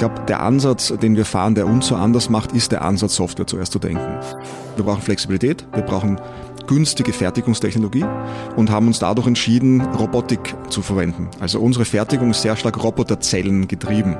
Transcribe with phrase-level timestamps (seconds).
[0.00, 3.46] glaube, der Ansatz, den wir fahren, der uns so anders macht, ist der Ansatz, Software
[3.46, 4.18] zuerst zu denken.
[4.76, 6.18] Wir brauchen Flexibilität, wir brauchen
[6.66, 8.04] günstige Fertigungstechnologie
[8.56, 11.28] und haben uns dadurch entschieden, Robotik zu verwenden.
[11.38, 14.16] Also unsere Fertigung ist sehr stark Roboterzellen getrieben.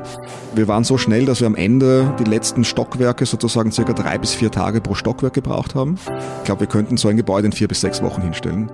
[0.55, 4.35] Wir waren so schnell, dass wir am Ende die letzten Stockwerke sozusagen circa drei bis
[4.35, 5.97] vier Tage pro Stockwerk gebraucht haben.
[6.39, 8.71] Ich glaube, wir könnten so ein Gebäude in vier bis sechs Wochen hinstellen.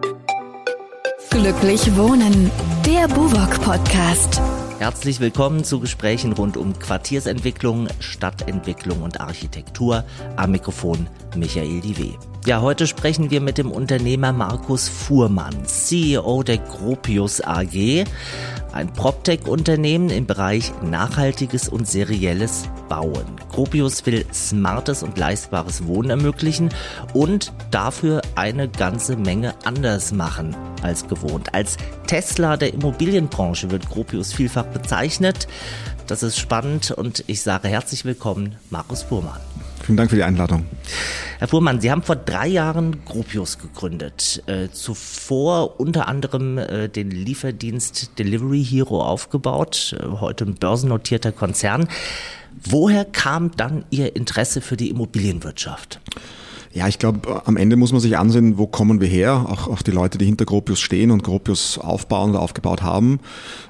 [1.30, 2.50] Glücklich Wohnen,
[2.84, 4.40] der Buwok Podcast.
[4.78, 10.04] Herzlich willkommen zu Gesprächen rund um Quartiersentwicklung, Stadtentwicklung und Architektur.
[10.36, 12.14] Am Mikrofon Michael Diwe.
[12.46, 18.04] Ja, heute sprechen wir mit dem Unternehmer Markus Fuhrmann, CEO der Gropius AG,
[18.72, 23.24] ein PropTech-Unternehmen im Bereich nachhaltiges und serielles Bauen.
[23.50, 26.68] Gropius will smartes und leistbares Wohnen ermöglichen
[27.14, 31.52] und dafür eine ganze Menge anders machen als gewohnt.
[31.52, 31.76] Als
[32.06, 35.48] Tesla der Immobilienbranche wird Gropius vielfach bezeichnet.
[36.06, 39.40] Das ist spannend und ich sage herzlich willkommen, Markus Fuhrmann.
[39.82, 40.64] Vielen Dank für die Einladung.
[41.38, 44.42] Herr Fuhrmann, Sie haben vor drei Jahren Gropius gegründet.
[44.46, 51.88] Äh, zuvor unter anderem äh, den Lieferdienst Delivery Hero aufgebaut, äh, heute ein börsennotierter Konzern.
[52.64, 56.00] Woher kam dann Ihr Interesse für die Immobilienwirtschaft?
[56.76, 59.80] Ja, ich glaube, am Ende muss man sich ansehen, wo kommen wir her, auch, auch
[59.80, 63.18] die Leute, die hinter Gropius stehen und Gropius aufbauen oder aufgebaut haben.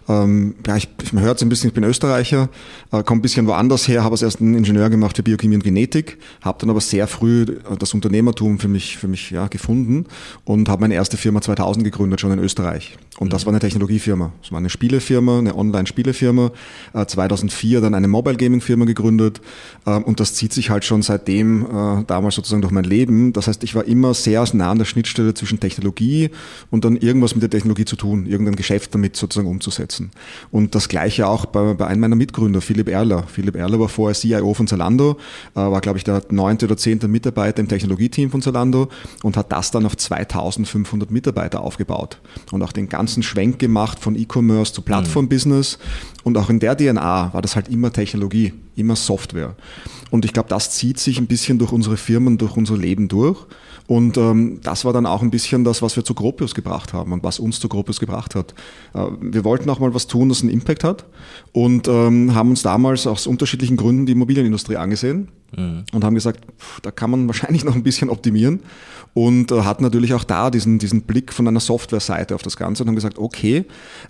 [0.08, 2.48] Ähm, ja, ich, man hört es ein bisschen, ich bin Österreicher,
[2.90, 6.18] äh, komme ein bisschen woanders her, habe als ersten Ingenieur gemacht für Biochemie und Genetik,
[6.40, 7.46] habe dann aber sehr früh
[7.78, 10.06] das Unternehmertum für mich, für mich ja, gefunden
[10.44, 12.98] und habe meine erste Firma 2000 gegründet, schon in Österreich.
[13.18, 13.46] Und das mhm.
[13.46, 14.32] war eine Technologiefirma.
[14.42, 16.50] Es war eine Spielefirma, eine Online-Spielefirma.
[16.92, 19.40] Äh, 2004 dann eine Mobile Gaming Firma gegründet.
[19.86, 22.95] Äh, und das zieht sich halt schon seitdem äh, damals sozusagen durch mein Leben.
[23.32, 26.30] Das heißt, ich war immer sehr nah an der Schnittstelle zwischen Technologie
[26.70, 30.10] und dann irgendwas mit der Technologie zu tun, irgendein Geschäft damit sozusagen umzusetzen.
[30.50, 33.24] Und das gleiche auch bei, bei einem meiner Mitgründer, Philipp Erler.
[33.26, 35.16] Philipp Erler war vorher CIO von Zalando,
[35.54, 38.88] äh, war glaube ich der neunte oder zehnte Mitarbeiter im Technologieteam von Zalando
[39.22, 42.20] und hat das dann auf 2500 Mitarbeiter aufgebaut
[42.52, 45.78] und auch den ganzen ganzen Schwenk gemacht von E-Commerce zu Plattform-Business.
[46.24, 49.54] Und auch in der DNA war das halt immer Technologie, immer Software.
[50.10, 53.38] Und ich glaube, das zieht sich ein bisschen durch unsere Firmen, durch unser Leben durch.
[53.88, 57.12] Und ähm, das war dann auch ein bisschen das, was wir zu Gropius gebracht haben
[57.12, 58.52] und was uns zu Gropius gebracht hat.
[58.94, 61.04] Äh, wir wollten auch mal was tun, das einen Impact hat
[61.52, 65.84] und ähm, haben uns damals aus unterschiedlichen Gründen die Immobilienindustrie angesehen mhm.
[65.92, 68.60] und haben gesagt, pff, da kann man wahrscheinlich noch ein bisschen optimieren
[69.16, 72.82] und äh, hatten natürlich auch da diesen, diesen Blick von einer Software-Seite auf das Ganze
[72.82, 73.64] und haben gesagt, okay,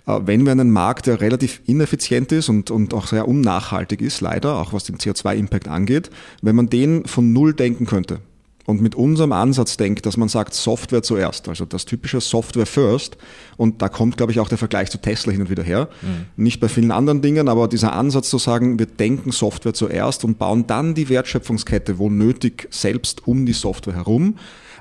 [0.05, 4.19] äh, wenn wir einen Markt, der relativ ineffizient ist und, und auch sehr unnachhaltig ist,
[4.19, 6.09] leider, auch was den CO2-Impact angeht,
[6.41, 8.19] wenn man den von Null denken könnte,
[8.65, 13.15] und mit unserem Ansatz denkt, dass man sagt Software zuerst, also das typische Software first.
[13.55, 15.87] Und da kommt, glaube ich, auch der Vergleich zu Tesla hin und wieder her.
[16.01, 16.43] Mhm.
[16.43, 20.37] Nicht bei vielen anderen Dingen, aber dieser Ansatz zu sagen, wir denken Software zuerst und
[20.37, 24.35] bauen dann die Wertschöpfungskette, wo nötig, selbst um die Software herum.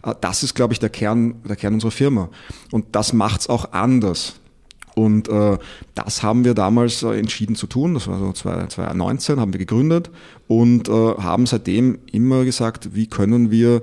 [0.06, 2.30] Äh, das ist, glaube ich, der Kern, der Kern unserer Firma.
[2.70, 4.36] Und das macht es auch anders.
[4.94, 5.58] Und äh,
[5.94, 7.92] das haben wir damals äh, entschieden zu tun.
[7.92, 10.10] Das war so 2019, haben wir gegründet
[10.48, 13.82] und äh, haben seitdem immer gesagt, wie können wir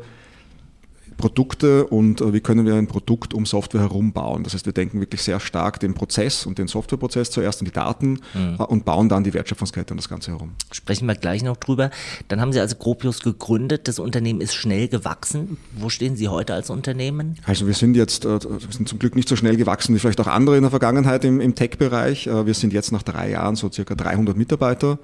[1.18, 4.44] Produkte und äh, wie können wir ein Produkt um Software herum bauen.
[4.44, 7.72] Das heißt, wir denken wirklich sehr stark den Prozess und den Softwareprozess zuerst und die
[7.72, 8.58] Daten mhm.
[8.60, 10.52] Äh, und bauen dann die Wertschöpfungskette um das Ganze herum.
[10.72, 11.90] Sprechen wir gleich noch drüber.
[12.28, 13.88] Dann haben Sie also Gropius gegründet.
[13.88, 15.58] Das Unternehmen ist schnell gewachsen.
[15.76, 17.38] Wo stehen Sie heute als Unternehmen?
[17.46, 20.22] Also wir sind jetzt, äh, wir sind zum Glück nicht so schnell gewachsen wie vielleicht
[20.22, 22.26] auch andere in der Vergangenheit im, im Tech-Bereich.
[22.26, 25.00] Wir sind jetzt nach drei Jahren so circa 300 Mitarbeiter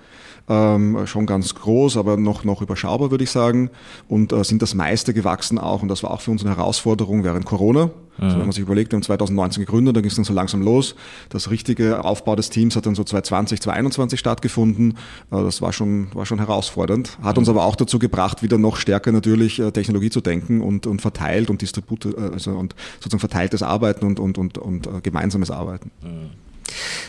[0.50, 3.70] ähm, schon ganz groß, aber noch, noch überschaubar, würde ich sagen.
[4.08, 5.84] Und äh, sind das meiste gewachsen auch.
[5.84, 7.86] Und das war auch für uns eine Herausforderung während Corona.
[7.86, 7.92] Mhm.
[8.26, 10.62] Also wenn man sich überlegt, wir haben 2019 gegründet, dann ging es dann so langsam
[10.62, 10.96] los.
[11.30, 14.98] Das richtige Aufbau des Teams hat dann so 2020, 2021 stattgefunden.
[15.32, 17.20] Äh, das war schon, war schon herausfordernd.
[17.22, 20.88] Hat uns aber auch dazu gebracht, wieder noch stärker natürlich äh, Technologie zu denken und,
[20.88, 25.52] und verteilt und Distribut, äh, also und sozusagen verteiltes Arbeiten und, und, und, und gemeinsames
[25.52, 25.92] Arbeiten.
[26.02, 26.49] Mhm.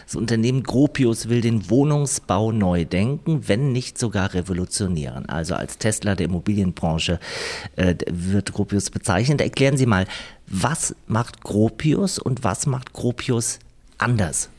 [0.06, 5.28] Das Unternehmen Gropius will den Wohnungsbau neu denken, wenn nicht sogar revolutionieren.
[5.28, 7.20] Also als Tesla der Immobilienbranche
[7.76, 9.40] äh, wird Gropius bezeichnet.
[9.40, 10.06] Erklären Sie mal,
[10.46, 13.58] was macht Gropius und was macht Gropius
[13.98, 14.50] anders?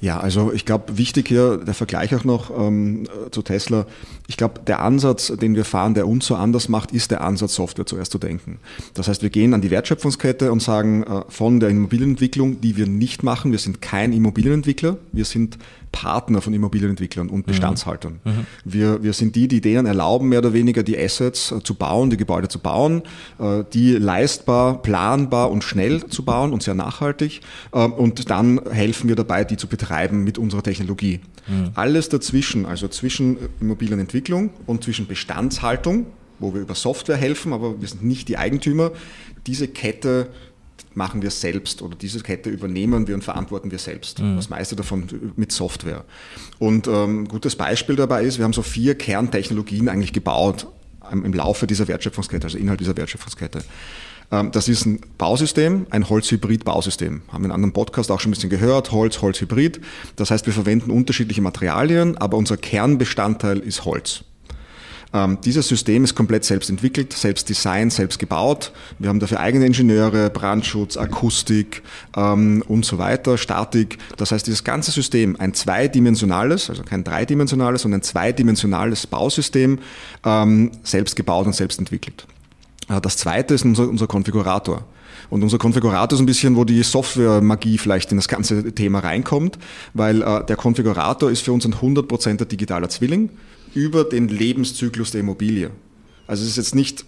[0.00, 3.86] Ja, also ich glaube, wichtig hier der Vergleich auch noch ähm, zu Tesla.
[4.28, 7.54] Ich glaube, der Ansatz, den wir fahren, der uns so anders macht, ist der Ansatz,
[7.54, 8.58] Software zuerst zu denken.
[8.92, 12.86] Das heißt, wir gehen an die Wertschöpfungskette und sagen, äh, von der Immobilienentwicklung, die wir
[12.86, 15.56] nicht machen, wir sind kein Immobilienentwickler, wir sind
[15.92, 17.50] Partner von Immobilienentwicklern und mhm.
[17.50, 18.20] Bestandshaltern.
[18.22, 18.46] Mhm.
[18.64, 22.10] Wir, wir sind die, die denen erlauben, mehr oder weniger die Assets äh, zu bauen,
[22.10, 23.02] die Gebäude zu bauen,
[23.38, 27.40] äh, die leistbar, planbar und schnell zu bauen und sehr nachhaltig.
[27.72, 31.20] Äh, und dann helfen wir dabei, die zu betreiben betreiben mit unserer Technologie.
[31.46, 31.70] Mhm.
[31.74, 36.06] Alles dazwischen, also zwischen Immobilienentwicklung und zwischen Bestandshaltung,
[36.38, 38.90] wo wir über Software helfen, aber wir sind nicht die Eigentümer,
[39.46, 40.28] diese Kette
[40.94, 44.18] machen wir selbst oder diese Kette übernehmen wir und verantworten wir selbst.
[44.18, 44.36] Mhm.
[44.36, 45.06] Das meiste davon
[45.36, 46.04] mit Software.
[46.58, 50.66] Und ähm, ein gutes Beispiel dabei ist, wir haben so vier Kerntechnologien eigentlich gebaut
[51.12, 53.62] im Laufe dieser Wertschöpfungskette, also innerhalb dieser Wertschöpfungskette.
[54.32, 57.22] Ähm, das ist ein Bausystem, ein Holzhybrid-Bausystem.
[57.28, 59.80] Haben wir in einem anderen Podcast auch schon ein bisschen gehört, Holz, Holzhybrid.
[60.16, 64.24] Das heißt, wir verwenden unterschiedliche Materialien, aber unser Kernbestandteil ist Holz.
[65.12, 68.72] Ähm, dieses System ist komplett selbst entwickelt, selbst designt, selbst gebaut.
[68.98, 71.82] Wir haben dafür eigene Ingenieure, Brandschutz, Akustik
[72.16, 73.98] ähm, und so weiter, Statik.
[74.16, 79.78] Das heißt, dieses ganze System, ein zweidimensionales, also kein dreidimensionales, sondern ein zweidimensionales Bausystem,
[80.24, 82.26] ähm, selbst gebaut und selbst entwickelt.
[82.88, 84.84] Das zweite ist unser, unser Konfigurator.
[85.28, 89.58] Und unser Konfigurator ist ein bisschen, wo die Software-Magie vielleicht in das ganze Thema reinkommt,
[89.94, 93.30] weil äh, der Konfigurator ist für uns ein 100% digitaler Zwilling
[93.74, 95.70] über den Lebenszyklus der Immobilie.
[96.26, 97.04] Also es ist jetzt nicht,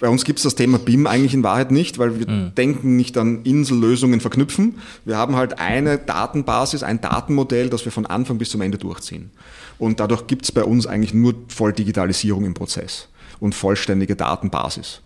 [0.00, 2.54] bei uns gibt es das Thema BIM eigentlich in Wahrheit nicht, weil wir mhm.
[2.54, 4.76] denken nicht an Insellösungen verknüpfen.
[5.04, 9.30] Wir haben halt eine Datenbasis, ein Datenmodell, das wir von Anfang bis zum Ende durchziehen.
[9.78, 13.08] Und dadurch gibt es bei uns eigentlich nur Volldigitalisierung im Prozess
[13.40, 15.00] und vollständige Datenbasis.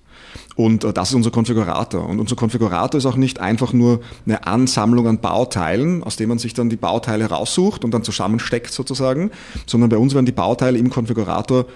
[0.56, 2.08] Und äh, das ist unser Konfigurator.
[2.08, 6.38] Und unser Konfigurator ist auch nicht einfach nur eine Ansammlung an Bauteilen, aus dem man
[6.38, 9.30] sich dann die Bauteile raussucht und dann zusammensteckt sozusagen,
[9.66, 11.66] sondern bei uns werden die Bauteile im Konfigurator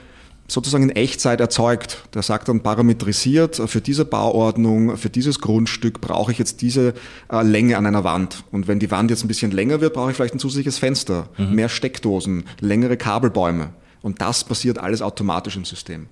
[0.49, 2.05] sozusagen in Echtzeit erzeugt.
[2.15, 6.95] Der sagt dann parametrisiert, für diese Bauordnung, für dieses Grundstück brauche ich jetzt diese
[7.31, 8.45] äh, Länge an einer Wand.
[8.51, 11.29] Und wenn die Wand jetzt ein bisschen länger wird, brauche ich vielleicht ein zusätzliches Fenster,
[11.39, 11.55] mhm.
[11.55, 13.71] mehr Steckdosen, längere Kabelbäume.
[14.03, 16.09] Und das passiert alles automatisch im System.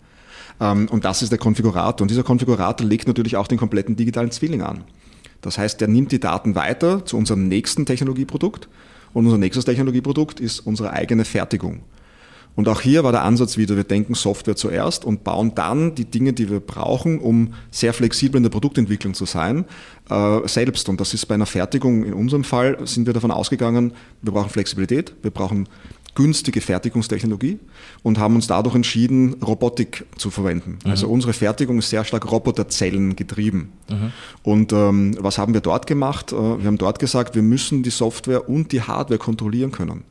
[0.61, 2.03] Ähm, und das ist der Konfigurator.
[2.03, 4.85] Und dieser Konfigurator legt natürlich auch den kompletten digitalen Zwilling an.
[5.41, 8.69] Das heißt, der nimmt die Daten weiter zu unserem nächsten Technologieprodukt.
[9.13, 11.81] Und unser nächstes Technologieprodukt ist unsere eigene Fertigung.
[12.57, 16.05] Und auch hier war der Ansatz wieder, wir denken Software zuerst und bauen dann die
[16.05, 19.65] Dinge, die wir brauchen, um sehr flexibel in der Produktentwicklung zu sein,
[20.11, 20.89] äh, selbst.
[20.89, 23.93] Und das ist bei einer Fertigung, in unserem Fall sind wir davon ausgegangen,
[24.23, 25.69] wir brauchen Flexibilität, wir brauchen
[26.15, 27.59] günstige Fertigungstechnologie
[28.03, 30.79] und haben uns dadurch entschieden, Robotik zu verwenden.
[30.85, 30.91] Mhm.
[30.91, 33.73] Also unsere Fertigung ist sehr stark Roboterzellen getrieben.
[33.89, 34.13] Mhm.
[34.43, 36.33] Und ähm, was haben wir dort gemacht?
[36.33, 40.05] Äh, wir haben dort gesagt, wir müssen die Software und die Hardware kontrollieren können.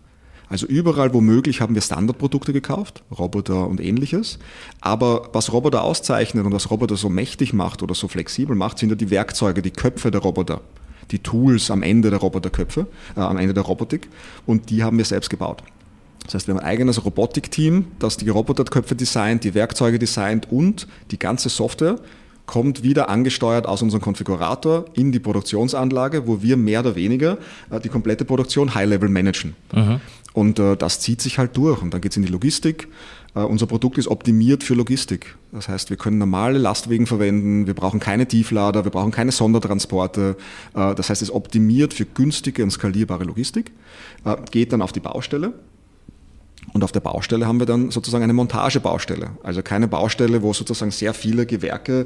[0.48, 4.40] Also überall, wo möglich, haben wir Standardprodukte gekauft, Roboter und ähnliches.
[4.82, 8.90] Aber was Roboter auszeichnet und was Roboter so mächtig macht oder so flexibel macht, sind
[8.90, 10.62] ja die Werkzeuge, die Köpfe der Roboter
[11.12, 14.08] die Tools am Ende der Roboterköpfe, äh, am Ende der Robotik
[14.46, 15.64] und die haben wir selbst gebaut.
[16.30, 20.88] Das heißt, wir haben ein eigenes Robotikteam, das die Roboterköpfe designt, die Werkzeuge designt und
[21.10, 21.96] die ganze Software
[22.46, 27.40] kommt wieder angesteuert aus unserem Konfigurator in die Produktionsanlage, wo wir mehr oder weniger
[27.72, 29.56] äh, die komplette Produktion High-Level managen.
[29.74, 30.02] Mhm.
[30.34, 31.82] Und äh, das zieht sich halt durch.
[31.82, 32.88] Und dann geht es in die Logistik.
[33.36, 35.36] Uh, unser Produkt ist optimiert für Logistik.
[35.52, 40.36] Das heißt, wir können normale Lastwegen verwenden, wir brauchen keine Tieflader, wir brauchen keine Sondertransporte.
[40.74, 43.72] Das heißt, es ist optimiert für günstige und skalierbare Logistik,
[44.50, 45.54] geht dann auf die Baustelle
[46.74, 49.32] und auf der Baustelle haben wir dann sozusagen eine Montagebaustelle.
[49.44, 52.06] Also keine Baustelle, wo sozusagen sehr viele Gewerke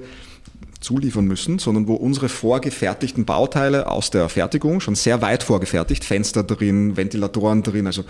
[0.84, 6.44] zuliefern müssen, sondern wo unsere vorgefertigten Bauteile aus der Fertigung schon sehr weit vorgefertigt, Fenster
[6.44, 8.04] drin, Ventilatoren drin, also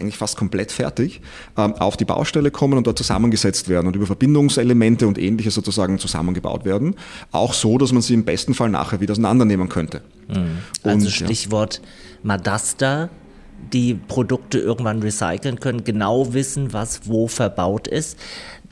[0.00, 1.20] eigentlich fast komplett fertig,
[1.58, 5.98] ähm, auf die Baustelle kommen und dort zusammengesetzt werden und über Verbindungselemente und ähnliches sozusagen
[5.98, 6.94] zusammengebaut werden.
[7.32, 10.02] Auch so, dass man sie im besten Fall nachher wieder auseinandernehmen könnte.
[10.28, 10.58] Mhm.
[10.82, 11.88] Also und, Stichwort ja.
[12.22, 13.10] Madasta,
[13.72, 18.18] die Produkte irgendwann recyceln können, genau wissen, was wo verbaut ist.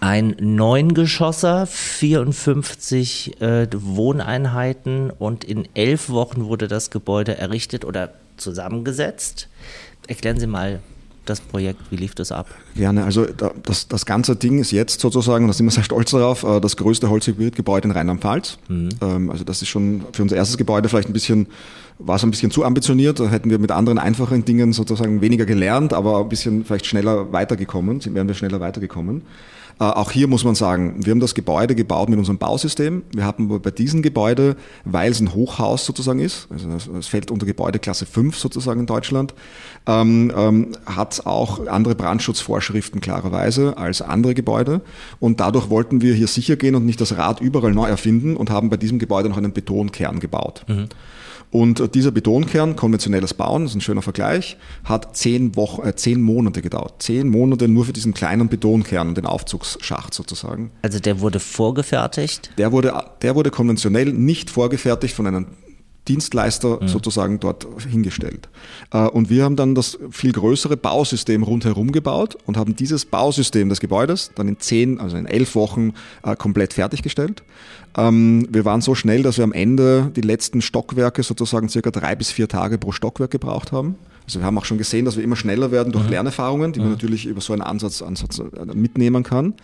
[0.00, 9.48] Ein Neungeschosser, 54 äh, Wohneinheiten und in elf Wochen wurde das Gebäude errichtet oder zusammengesetzt.
[10.06, 10.80] Erklären Sie mal
[11.26, 12.46] das Projekt, wie lief das ab?
[12.76, 13.26] Gerne, also
[13.64, 16.60] das, das ganze Ding ist jetzt sozusagen, und da sind wir sehr stolz darauf, äh,
[16.60, 18.58] das größte Holzhybridgebäude in Rheinland-Pfalz.
[18.68, 18.88] Mhm.
[19.00, 21.48] Ähm, also das ist schon für unser erstes Gebäude vielleicht ein bisschen,
[21.98, 25.46] war es ein bisschen zu ambitioniert, da hätten wir mit anderen einfachen Dingen sozusagen weniger
[25.46, 29.22] gelernt, aber ein bisschen vielleicht schneller weitergekommen, wären wir schneller weitergekommen.
[29.78, 33.02] Äh, auch hier muss man sagen, wir haben das Gebäude gebaut mit unserem Bausystem.
[33.12, 37.44] Wir haben bei diesem Gebäude, weil es ein Hochhaus sozusagen ist, also es fällt unter
[37.44, 39.34] Gebäudeklasse 5 sozusagen in Deutschland,
[39.86, 44.80] ähm, ähm, hat auch andere Brandschutzvorschriften klarerweise als andere Gebäude.
[45.20, 48.50] Und dadurch wollten wir hier sicher gehen und nicht das Rad überall neu erfinden und
[48.50, 50.64] haben bei diesem Gebäude noch einen Betonkern gebaut.
[50.68, 50.88] Mhm.
[51.50, 56.20] Und dieser Betonkern, konventionelles Bauen, das ist ein schöner Vergleich, hat zehn, Wochen, äh, zehn
[56.20, 57.02] Monate gedauert.
[57.02, 60.70] Zehn Monate nur für diesen kleinen Betonkern und den Aufzugsschacht sozusagen.
[60.82, 62.50] Also der wurde vorgefertigt?
[62.58, 65.46] Der wurde, der wurde konventionell nicht vorgefertigt von einem
[66.08, 66.88] Dienstleister mhm.
[66.88, 68.48] sozusagen dort hingestellt.
[68.92, 73.68] Äh, und wir haben dann das viel größere Bausystem rundherum gebaut und haben dieses Bausystem
[73.68, 77.42] des Gebäudes dann in zehn, also in elf Wochen äh, komplett fertiggestellt.
[77.96, 82.14] Ähm, wir waren so schnell, dass wir am Ende die letzten Stockwerke sozusagen circa drei
[82.14, 83.96] bis vier Tage pro Stockwerk gebraucht haben.
[84.26, 86.10] Also wir haben auch schon gesehen, dass wir immer schneller werden durch mhm.
[86.10, 86.94] Lernerfahrungen, die man mhm.
[86.94, 89.54] natürlich über so einen Ansatz, Ansatz äh, mitnehmen kann.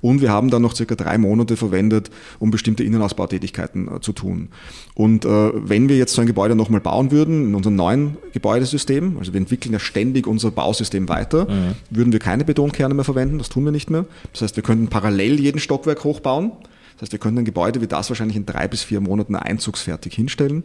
[0.00, 4.48] Und wir haben dann noch circa drei Monate verwendet, um bestimmte Innenausbautätigkeiten äh, zu tun.
[4.94, 9.16] Und äh, wenn wir jetzt so ein Gebäude nochmal bauen würden, in unserem neuen Gebäudesystem,
[9.18, 11.74] also wir entwickeln ja ständig unser Bausystem weiter, mhm.
[11.90, 14.06] würden wir keine Betonkerne mehr verwenden, das tun wir nicht mehr.
[14.32, 16.52] Das heißt, wir könnten parallel jeden Stockwerk hochbauen.
[16.96, 20.14] Das heißt, wir könnten ein Gebäude wie das wahrscheinlich in drei bis vier Monaten einzugsfertig
[20.14, 20.64] hinstellen.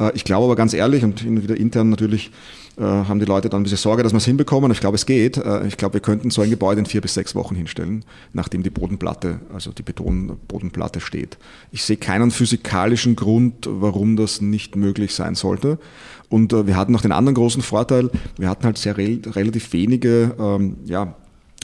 [0.00, 2.30] Äh, ich glaube aber ganz ehrlich und wieder intern natürlich
[2.78, 4.72] äh, haben die Leute dann ein bisschen Sorge, dass wir es hinbekommen.
[4.72, 5.36] Ich glaube, es geht.
[5.36, 8.62] Äh, ich glaube, wir könnten so ein Gebäude in vier bis sechs Wochen hinstellen, nachdem
[8.62, 11.36] die Bodenplatte, also die Betonbodenplatte steht.
[11.72, 15.78] Ich sehe keinen physikalischen Grund, warum das nicht möglich sein sollte.
[16.28, 20.78] Und wir hatten noch den anderen großen Vorteil, wir hatten halt sehr relativ wenige ähm,
[20.84, 21.14] ja,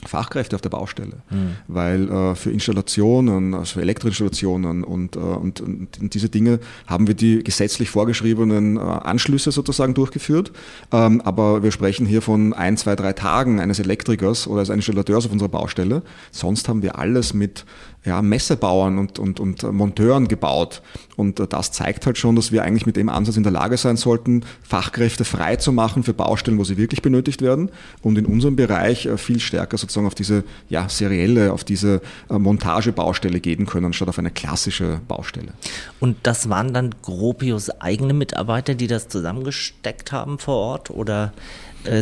[0.07, 1.55] Fachkräfte auf der Baustelle, mhm.
[1.67, 7.15] weil äh, für Installationen, also für Elektroinstallationen und, äh, und, und, diese Dinge haben wir
[7.15, 10.51] die gesetzlich vorgeschriebenen äh, Anschlüsse sozusagen durchgeführt.
[10.91, 15.25] Ähm, aber wir sprechen hier von ein, zwei, drei Tagen eines Elektrikers oder eines Installateurs
[15.25, 16.03] auf unserer Baustelle.
[16.31, 17.65] Sonst haben wir alles mit
[18.05, 20.81] ja, Messebauern und, und, und Monteuren gebaut.
[21.15, 23.97] Und das zeigt halt schon, dass wir eigentlich mit dem Ansatz in der Lage sein
[23.97, 27.69] sollten, Fachkräfte frei zu machen für Baustellen, wo sie wirklich benötigt werden
[28.01, 32.37] und in unserem Bereich äh, viel stärker sozusagen auf diese ja, serielle, auf diese äh,
[32.37, 35.53] Montagebaustelle gehen können, anstatt auf eine klassische Baustelle.
[35.99, 41.33] Und das waren dann Gropius eigene Mitarbeiter, die das zusammengesteckt haben vor Ort oder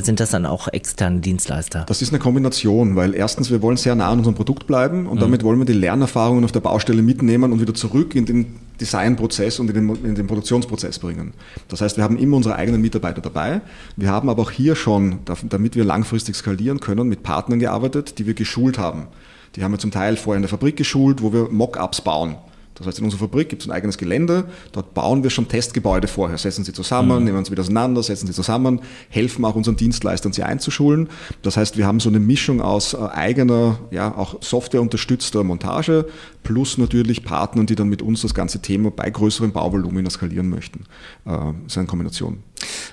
[0.02, 1.86] sind das dann auch externe Dienstleister?
[1.88, 5.16] Das ist eine Kombination, weil erstens, wir wollen sehr nah an unserem Produkt bleiben und
[5.16, 5.22] mhm.
[5.22, 9.60] damit wollen wir die Lernerfahrungen auf der Baustelle mitnehmen und wieder zurück in den Designprozess
[9.60, 11.34] und in den, in den Produktionsprozess bringen.
[11.68, 13.62] Das heißt, wir haben immer unsere eigenen Mitarbeiter dabei.
[13.96, 18.26] Wir haben aber auch hier schon, damit wir langfristig skalieren können, mit Partnern gearbeitet, die
[18.26, 19.08] wir geschult haben.
[19.56, 22.36] Die haben wir zum Teil vorher in der Fabrik geschult, wo wir Mock-ups bauen.
[22.82, 26.08] Das heißt, in unserer Fabrik gibt es ein eigenes Gelände, dort bauen wir schon Testgebäude
[26.08, 27.26] vorher, setzen sie zusammen, mhm.
[27.26, 31.10] nehmen sie wieder auseinander, setzen sie zusammen, helfen auch unseren Dienstleistern, sie einzuschulen.
[31.44, 36.08] Das heißt, wir haben so eine Mischung aus äh, eigener, ja, auch softwareunterstützter Montage,
[36.44, 40.86] plus natürlich Partnern, die dann mit uns das ganze Thema bei größeren Bauvolumen skalieren möchten.
[41.26, 42.44] Äh, das ist eine Kombination.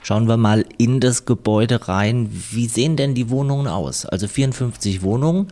[0.02, 2.30] Schauen wir mal in das Gebäude rein.
[2.50, 4.06] Wie sehen denn die Wohnungen aus?
[4.06, 5.48] Also 54 Wohnungen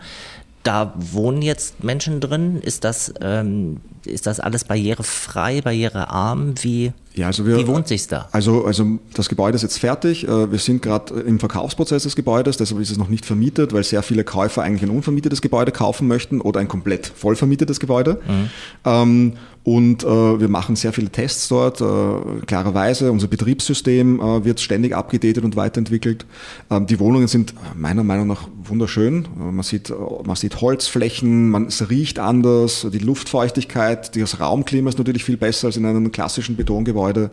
[0.66, 2.61] da wohnen jetzt Menschen drin?
[2.61, 6.54] Ist das, ähm, ist das alles barrierefrei, barrierearm?
[6.62, 8.28] Wie, ja, also wir, wie wohnt sich's da?
[8.32, 10.28] Also, also das Gebäude ist jetzt fertig.
[10.28, 13.84] Äh, wir sind gerade im Verkaufsprozess des Gebäudes, deshalb ist es noch nicht vermietet, weil
[13.84, 18.20] sehr viele Käufer eigentlich ein unvermietetes Gebäude kaufen möchten oder ein komplett voll vermietetes Gebäude.
[18.26, 18.50] Mhm.
[18.84, 19.32] Ähm,
[19.66, 23.10] und äh, wir machen sehr viele Tests dort, äh, klarerweise.
[23.10, 26.25] Unser Betriebssystem äh, wird ständig abgedatet und weiterentwickelt.
[26.70, 29.26] Ähm, die Wohnungen sind meiner Meinung nach wunderschön.
[29.36, 29.92] Man, sieht,
[30.25, 34.16] man sieht Holzflächen, man, es riecht anders, die Luftfeuchtigkeit Zeit.
[34.16, 37.30] Das Raumklima ist natürlich viel besser als in einem klassischen Betongebäude.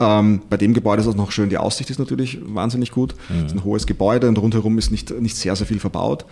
[0.00, 3.14] Ähm, bei dem Gebäude ist auch noch schön, die Aussicht ist natürlich wahnsinnig gut.
[3.28, 3.36] Mhm.
[3.38, 6.24] Es ist ein hohes Gebäude und rundherum ist nicht, nicht sehr, sehr viel verbaut.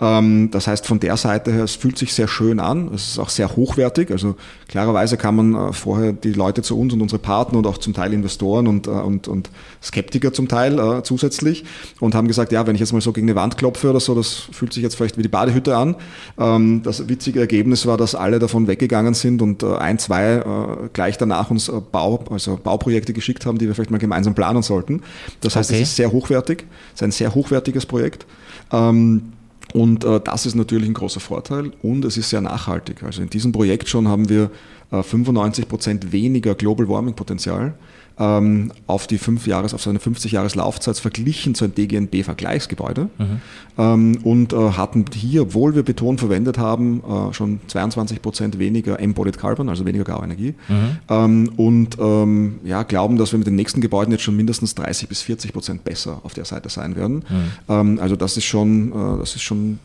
[0.00, 2.90] Ähm, das heißt, von der Seite her, es fühlt sich sehr schön an.
[2.94, 4.10] Es ist auch sehr hochwertig.
[4.10, 4.36] Also
[4.68, 7.94] klarerweise kann man äh, vorher die Leute zu uns und unsere Partner und auch zum
[7.94, 9.50] Teil Investoren und, äh, und, und
[9.82, 11.64] Skeptiker zum Teil äh, zusätzlich
[12.00, 14.14] und haben gesagt, ja, wenn ich jetzt mal so gegen eine Wand klopfe oder so,
[14.14, 15.96] das fühlt sich jetzt vielleicht wie die Badehütte an.
[16.38, 20.88] Ähm, das witzige Ergebnis war, dass alle davon weggegangen sind und äh, ein, zwei äh,
[20.92, 24.62] gleich danach uns äh, Bau, also Bauprojekte geschickt haben, die wir vielleicht mal gemeinsam planen
[24.62, 25.02] sollten.
[25.40, 25.82] Das heißt, okay.
[25.82, 28.26] es ist sehr hochwertig, es ist ein sehr hochwertiges Projekt.
[28.72, 29.32] Ähm,
[29.74, 33.02] und äh, das ist natürlich ein großer Vorteil und es ist sehr nachhaltig.
[33.02, 34.50] Also in diesem Projekt schon haben wir
[34.90, 37.74] äh, 95 Prozent weniger Global Warming Potenzial
[38.18, 43.40] ähm, auf die fünf Jahres, auf seine 50 Jahres Laufzeit verglichen zu einem DGNB-Vergleichsgebäude mhm.
[43.78, 48.98] ähm, und äh, hatten hier, obwohl wir Beton verwendet haben, äh, schon 22 Prozent weniger
[49.00, 50.98] Embodied Carbon, also weniger Grauenergie mhm.
[51.08, 55.08] ähm, und ähm, ja, glauben, dass wir mit den nächsten Gebäuden jetzt schon mindestens 30
[55.08, 57.24] bis 40 Prozent besser auf der Seite sein werden.
[57.28, 57.50] Mhm.
[57.68, 59.78] Ähm, also das ist schon, äh, das ist schon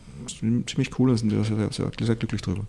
[0.66, 2.62] ziemlich cool, da sind wir sehr, sehr, sehr glücklich drüber.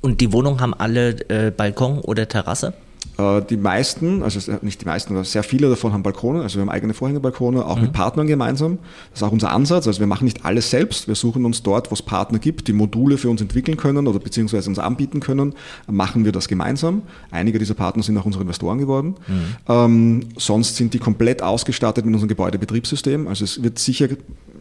[0.00, 2.72] Und die Wohnungen haben alle äh, Balkon oder Terrasse?
[3.18, 6.62] Äh, die meisten, also nicht die meisten, aber sehr viele davon haben Balkone, also wir
[6.62, 7.82] haben eigene Vorhängebalkone, auch mhm.
[7.82, 8.78] mit Partnern gemeinsam.
[9.10, 9.86] Das ist auch unser Ansatz.
[9.86, 12.72] Also wir machen nicht alles selbst, wir suchen uns dort, wo es Partner gibt, die
[12.72, 15.54] Module für uns entwickeln können oder beziehungsweise uns anbieten können,
[15.90, 17.02] machen wir das gemeinsam.
[17.30, 19.16] Einige dieser Partner sind auch unsere Investoren geworden.
[19.26, 19.44] Mhm.
[19.68, 23.26] Ähm, sonst sind die komplett ausgestattet mit unserem Gebäudebetriebssystem.
[23.26, 24.08] Also es wird sicher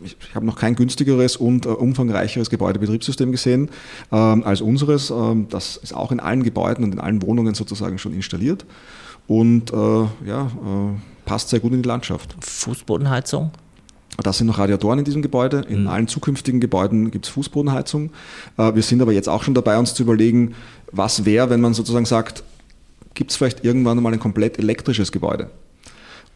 [0.08, 3.70] ich, ich habe noch kein günstigeres und äh, umfangreicheres Gebäudebetriebssystem gesehen
[4.12, 5.10] ähm, als unseres.
[5.10, 8.66] Ähm, das ist auch in allen Gebäuden und in allen Wohnungen sozusagen schon installiert
[9.28, 9.76] und äh,
[10.26, 12.36] ja, äh, passt sehr gut in die Landschaft.
[12.40, 13.52] Fußbodenheizung?
[14.24, 15.64] Das sind noch Radiatoren in diesem Gebäude.
[15.70, 15.88] In mhm.
[15.88, 18.12] allen zukünftigen Gebäuden gibt es Fußbodenheizung.
[18.58, 20.56] Äh, wir sind aber jetzt auch schon dabei, uns zu überlegen,
[20.92, 22.44] was wäre, wenn man sozusagen sagt,
[23.14, 25.50] gibt es vielleicht irgendwann mal ein komplett elektrisches Gebäude?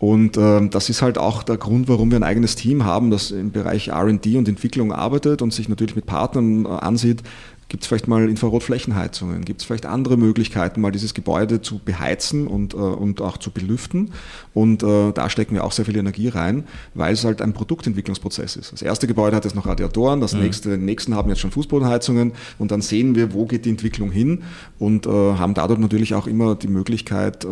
[0.02, 3.30] Und äh, das ist halt auch der Grund, warum wir ein eigenes Team haben, das
[3.30, 7.22] im Bereich RD und Entwicklung arbeitet und sich natürlich mit Partnern äh, ansieht,
[7.72, 9.46] Gibt es vielleicht mal Infrarotflächenheizungen?
[9.46, 13.50] Gibt es vielleicht andere Möglichkeiten, mal dieses Gebäude zu beheizen und, äh, und auch zu
[13.50, 14.12] belüften?
[14.54, 18.58] Und äh, da stecken wir auch sehr viel Energie rein, weil es halt ein Produktentwicklungsprozess
[18.58, 18.74] ist.
[18.74, 20.42] Das erste Gebäude hat jetzt noch Radiatoren, das mhm.
[20.42, 24.12] nächste, die nächsten haben jetzt schon Fußbodenheizungen und dann sehen wir, wo geht die Entwicklung
[24.12, 24.44] hin
[24.78, 27.48] und äh, haben dadurch natürlich auch immer die Möglichkeit, äh,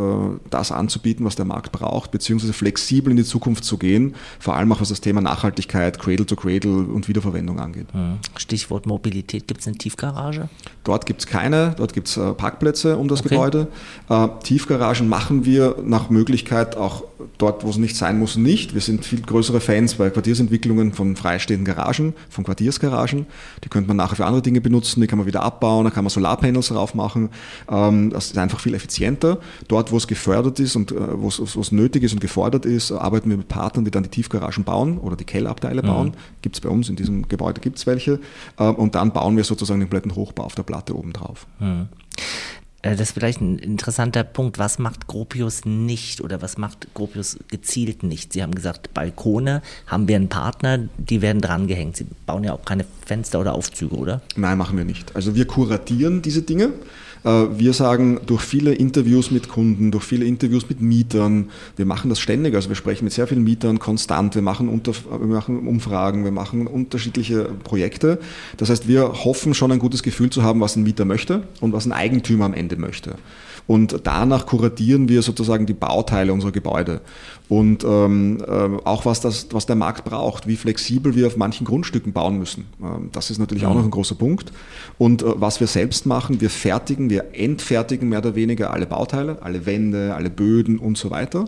[0.49, 4.69] das anzubieten, was der Markt braucht, beziehungsweise flexibel in die Zukunft zu gehen, vor allem
[4.73, 7.87] auch was das Thema Nachhaltigkeit, Cradle to Cradle und Wiederverwendung angeht.
[7.93, 8.17] Mhm.
[8.35, 10.08] Stichwort Mobilität, gibt es einen Tiefgarten?
[10.09, 10.49] Tiefgarage?
[10.83, 13.29] Dort gibt es keine, dort gibt es äh, Parkplätze um das okay.
[13.29, 13.67] Gebäude.
[14.09, 17.03] Äh, Tiefgaragen machen wir nach Möglichkeit auch
[17.37, 18.73] dort, wo es nicht sein muss, nicht.
[18.73, 23.27] Wir sind viel größere Fans bei Quartiersentwicklungen von freistehenden Garagen, von Quartiersgaragen.
[23.63, 26.03] Die könnte man nachher für andere Dinge benutzen, die kann man wieder abbauen, da kann
[26.03, 27.29] man Solarpanels drauf machen.
[27.69, 29.39] Ähm, das ist einfach viel effizienter.
[29.67, 33.29] Dort, wo es gefördert ist und äh, wo es nötig ist und gefordert ist, arbeiten
[33.29, 35.87] wir mit Partnern, die dann die Tiefgaragen bauen oder die Kellerabteile mhm.
[35.87, 36.13] bauen.
[36.41, 38.19] Gibt es bei uns in diesem Gebäude gibt es welche.
[38.57, 41.47] Ähm, und dann bauen wir sozusagen den kompletten Hochbau auf der Platte oben drauf.
[41.59, 41.89] Mhm.
[42.81, 44.57] Das ist vielleicht ein interessanter Punkt.
[44.57, 48.31] Was macht Gropius nicht oder was macht Gropius gezielt nicht?
[48.31, 51.97] Sie haben gesagt, Balkone haben wir einen Partner, die werden drangehängt.
[51.97, 54.21] Sie bauen ja auch keine Fenster oder Aufzüge, oder?
[54.37, 55.13] Nein, machen wir nicht.
[55.13, 56.71] Also wir kuratieren diese Dinge.
[57.23, 62.09] Äh, wir sagen durch viele Interviews mit Kunden, durch viele Interviews mit Mietern, wir machen
[62.09, 65.67] das ständig, also wir sprechen mit sehr vielen Mietern konstant, wir machen, unter, wir machen
[65.67, 68.19] Umfragen, wir machen unterschiedliche Projekte.
[68.57, 71.73] Das heißt, wir hoffen schon ein gutes Gefühl zu haben, was ein Mieter möchte und
[71.73, 73.15] was ein Eigentümer am Ende möchte.
[73.67, 77.01] Und danach kuratieren wir sozusagen die Bauteile unserer Gebäude.
[77.49, 78.51] Und ähm, äh,
[78.85, 82.67] auch was, das, was der Markt braucht, wie flexibel wir auf manchen Grundstücken bauen müssen.
[82.79, 83.69] Ähm, das ist natürlich ja.
[83.69, 84.51] auch noch ein großer Punkt.
[84.99, 89.39] Und äh, was wir selbst machen, wir fertigen, wir entfertigen mehr oder weniger alle Bauteile,
[89.41, 91.45] alle Wände, alle Böden und so weiter.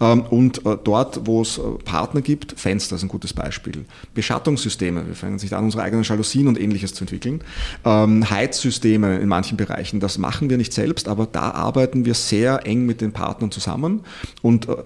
[0.00, 3.84] Ähm, und äh, dort, wo es äh, Partner gibt, Fenster ist ein gutes Beispiel.
[4.14, 7.40] Beschattungssysteme, wir fangen sich an, unsere eigenen Jalousien und ähnliches zu entwickeln.
[7.84, 12.64] Ähm, Heizsysteme in manchen Bereichen, das machen wir nicht selbst, aber da arbeiten wir sehr
[12.66, 14.02] eng mit den Partnern zusammen
[14.42, 14.76] und äh,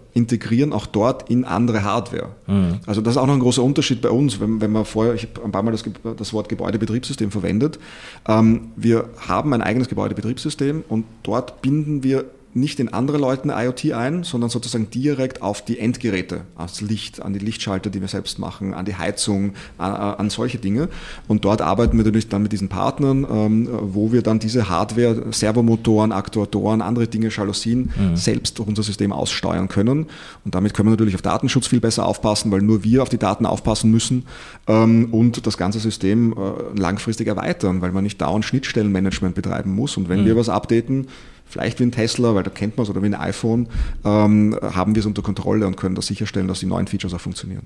[0.55, 2.29] integrieren auch dort in andere Hardware.
[2.47, 2.81] Mhm.
[2.87, 5.25] Also das ist auch noch ein großer Unterschied bei uns, wenn, wenn man vorher, ich
[5.25, 5.85] habe ein paar Mal das,
[6.17, 7.79] das Wort Gebäudebetriebssystem verwendet.
[8.27, 13.93] Ähm, wir haben ein eigenes Gebäudebetriebssystem und dort binden wir nicht in andere Leute IoT
[13.93, 18.39] ein, sondern sozusagen direkt auf die Endgeräte, ans Licht, an die Lichtschalter, die wir selbst
[18.39, 20.89] machen, an die Heizung, an, an solche Dinge.
[21.27, 25.33] Und dort arbeiten wir natürlich dann mit diesen Partnern, ähm, wo wir dann diese Hardware,
[25.33, 28.17] Servomotoren, Aktuatoren, andere Dinge, Jalousien mhm.
[28.17, 30.07] selbst durch unser System aussteuern können.
[30.45, 33.19] Und damit können wir natürlich auf Datenschutz viel besser aufpassen, weil nur wir auf die
[33.19, 34.27] Daten aufpassen müssen
[34.69, 39.97] ähm, und das ganze System äh, langfristig erweitern, weil man nicht dauernd Schnittstellenmanagement betreiben muss.
[39.97, 40.27] Und wenn mhm.
[40.27, 41.09] wir was updaten,
[41.47, 43.69] vielleicht wie ein Tesla, weil da kennt man es, oder wie ein iPhone,
[44.05, 47.21] ähm, haben wir es unter Kontrolle und können das sicherstellen, dass die neuen Features auch
[47.21, 47.63] funktionieren.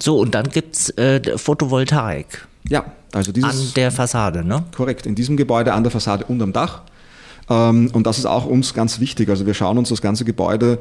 [0.00, 2.46] So, und dann gibt es äh, Photovoltaik.
[2.68, 3.68] Ja, also dieses.
[3.68, 4.64] An der Fassade, ne?
[4.74, 6.82] Korrekt, in diesem Gebäude an der Fassade und am Dach.
[7.48, 9.28] Ähm, und das ist auch uns ganz wichtig.
[9.28, 10.78] Also wir schauen uns das ganze Gebäude,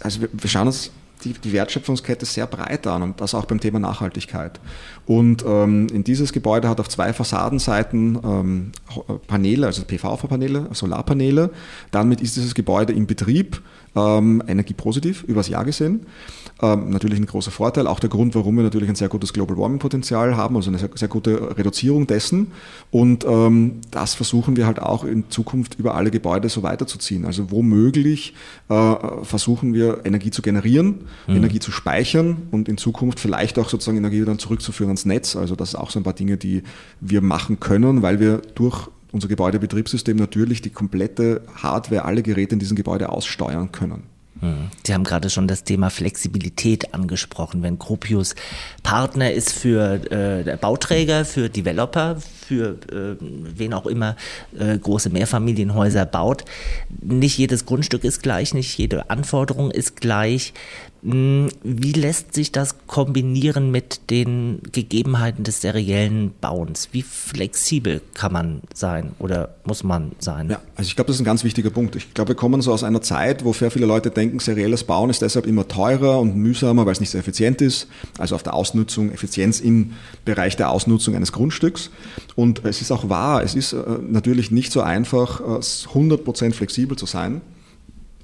[0.00, 0.90] also wir, wir schauen uns
[1.24, 4.60] die, die Wertschöpfungskette sehr breit an und das auch beim Thema Nachhaltigkeit.
[5.06, 8.72] Und ähm, in dieses Gebäude hat auf zwei Fassadenseiten ähm,
[9.26, 11.50] Paneele, also PV-Paneele, Solarpaneele.
[11.90, 13.62] Damit ist dieses Gebäude im Betrieb
[13.96, 16.06] ähm, energiepositiv übers Jahr gesehen.
[16.62, 19.58] Ähm, natürlich ein großer Vorteil, auch der Grund, warum wir natürlich ein sehr gutes Global
[19.58, 22.52] Warming Potenzial haben, also eine sehr, sehr gute Reduzierung dessen.
[22.90, 27.26] Und ähm, das versuchen wir halt auch in Zukunft über alle Gebäude so weiterzuziehen.
[27.26, 28.34] Also womöglich
[28.68, 31.36] äh, versuchen wir Energie zu generieren, mhm.
[31.36, 35.36] Energie zu speichern und in Zukunft vielleicht auch sozusagen Energie dann zurückzuführen ans Netz.
[35.36, 36.62] Also das sind auch so ein paar Dinge, die
[37.00, 42.58] wir machen können, weil wir durch unser Gebäudebetriebssystem natürlich die komplette Hardware, alle Geräte in
[42.58, 44.04] diesem Gebäude aussteuern können.
[44.84, 47.62] Sie haben gerade schon das Thema Flexibilität angesprochen.
[47.62, 48.34] Wenn Gropius
[48.82, 54.16] Partner ist für äh, Bauträger, für Developer, für äh, wen auch immer
[54.58, 56.44] äh, große Mehrfamilienhäuser baut,
[57.00, 60.52] nicht jedes Grundstück ist gleich, nicht jede Anforderung ist gleich.
[61.06, 66.88] Hm, wie lässt sich das kombinieren mit den Gegebenheiten des seriellen Bauens?
[66.90, 70.50] Wie flexibel kann man sein oder muss man sein?
[70.50, 71.94] Ja, also ich glaube, das ist ein ganz wichtiger Punkt.
[71.94, 75.10] Ich glaube, wir kommen so aus einer Zeit, wo sehr viele Leute denken, serielles Bauen
[75.10, 77.88] ist deshalb immer teurer und mühsamer, weil es nicht so effizient ist.
[78.18, 79.92] Also auf der Ausnutzung, Effizienz im
[80.24, 81.90] Bereich der Ausnutzung eines Grundstücks.
[82.34, 86.96] Und es ist auch wahr, es ist äh, natürlich nicht so einfach, 100% äh, flexibel
[86.96, 87.40] zu sein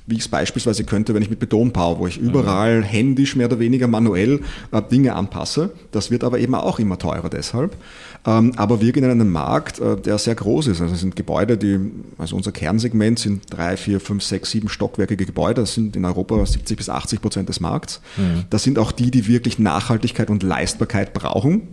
[0.07, 2.85] wie ich es beispielsweise könnte, wenn ich mit Beton baue, wo ich überall mhm.
[2.85, 4.41] händisch mehr oder weniger manuell
[4.73, 5.71] äh, Dinge anpasse.
[5.93, 7.77] Das wird aber eben auch immer teurer deshalb.
[8.25, 10.81] Ähm, aber wir gehen in einen Markt, äh, der sehr groß ist.
[10.81, 11.79] Also es sind Gebäude, die,
[12.19, 15.63] also unser Kernsegment sind drei, vier, fünf, sechs, sieben stockwerkige Gebäude.
[15.63, 18.01] Das sind in Europa 70 bis 80 Prozent des Markts.
[18.17, 18.45] Mhm.
[18.51, 21.69] Das sind auch die, die wirklich Nachhaltigkeit und Leistbarkeit brauchen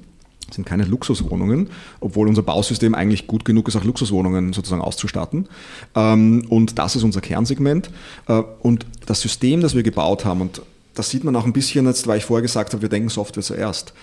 [0.54, 5.48] sind keine Luxuswohnungen, obwohl unser Bausystem eigentlich gut genug ist, auch Luxuswohnungen sozusagen auszustatten.
[5.96, 7.90] Ähm, und das ist unser Kernsegment.
[8.28, 10.62] Äh, und das System, das wir gebaut haben, und
[10.96, 13.44] das sieht man auch ein bisschen jetzt, weil ich vorher gesagt habe, wir denken Software
[13.44, 13.94] zuerst.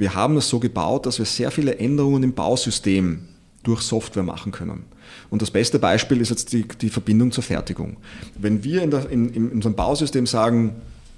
[0.00, 3.28] Wir haben es so gebaut, dass wir sehr viele Änderungen im Bausystem
[3.62, 4.84] durch Software machen können.
[5.28, 7.98] Und das beste Beispiel ist jetzt die, die Verbindung zur Fertigung.
[8.38, 10.76] Wenn wir in, der, in, in unserem Bausystem sagen,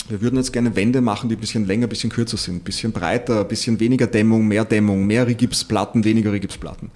[0.09, 2.61] wir würden jetzt gerne Wände machen, die ein bisschen länger, ein bisschen kürzer sind, ein
[2.65, 6.91] bisschen breiter, ein bisschen weniger Dämmung, mehr Dämmung, mehr Rigipsplatten, weniger Rigipsplatten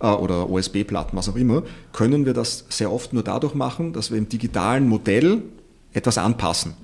[0.00, 1.64] äh, oder OSB-Platten, was auch immer.
[1.92, 5.42] Können wir das sehr oft nur dadurch machen, dass wir im digitalen Modell
[5.92, 6.74] etwas anpassen.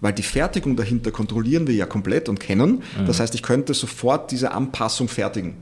[0.00, 2.82] Weil die Fertigung dahinter kontrollieren wir ja komplett und kennen.
[2.98, 3.06] Mhm.
[3.06, 5.54] Das heißt, ich könnte sofort diese Anpassung fertigen.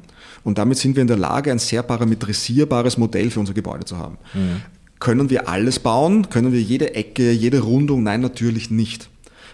[0.45, 3.97] Und damit sind wir in der Lage, ein sehr parametrisierbares Modell für unser Gebäude zu
[3.99, 4.19] haben.
[4.35, 4.63] Mhm.
[4.99, 6.31] Können wir alles bauen?
[6.31, 8.03] Können wir jede Ecke, jede Rundung?
[8.03, 9.09] Nein, natürlich nicht.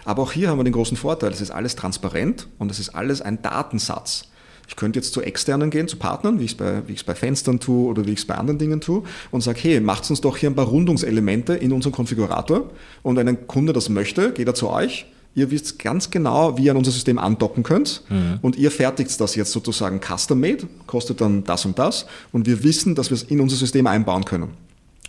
[0.05, 2.91] Aber auch hier haben wir den großen Vorteil, es ist alles transparent und es ist
[2.91, 4.32] alles ein Datensatz.
[4.73, 7.61] Ich könnte jetzt zu externen gehen, zu Partnern, wie ich es bei, wie bei Fenstern
[7.61, 10.39] tue oder wie ich es bei anderen Dingen tue und sage, hey, macht uns doch
[10.39, 12.71] hier ein paar Rundungselemente in unserem Konfigurator
[13.03, 15.05] und wenn ein Kunde das möchte, geht er zu euch,
[15.35, 18.39] Ihr wisst ganz genau, wie ihr an unser System andocken könnt mhm.
[18.43, 22.95] und ihr fertigt das jetzt sozusagen custom-made, kostet dann das und das und wir wissen,
[22.95, 24.51] dass wir es in unser System einbauen können.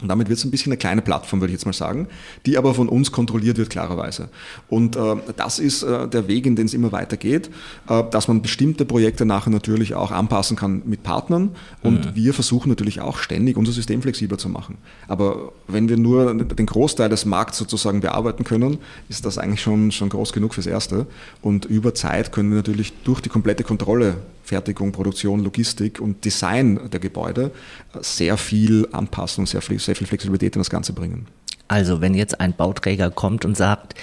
[0.02, 2.08] Und damit wird es ein bisschen eine kleine Plattform, würde ich jetzt mal sagen,
[2.48, 4.30] die aber von uns kontrolliert wird, klarerweise.
[4.68, 7.52] Und äh, das ist äh, der Weg, in den es immer weitergeht,
[7.88, 11.52] äh, dass man bestimmte Projekte nachher natürlich auch anpassen kann mit Partnern.
[11.84, 12.16] Und mhm.
[12.16, 14.78] wir versuchen natürlich auch ständig unser System flexibler zu machen.
[15.08, 18.80] Aber wenn wir nur den Großteil des Markts sozusagen bearbeiten können,
[19.10, 21.06] ist das eigentlich schon, schon groß genug fürs Erste.
[21.44, 26.80] Und über Zeit können wir natürlich durch die komplette Kontrolle Fertigung, Produktion, Logistik und Design
[26.92, 27.52] der Gebäude
[28.02, 31.28] sehr viel anpassen und sehr viel, sehr viel Flexibilität in das Ganze bringen.
[31.68, 33.96] Also wenn jetzt ein Bauträger kommt und sagt,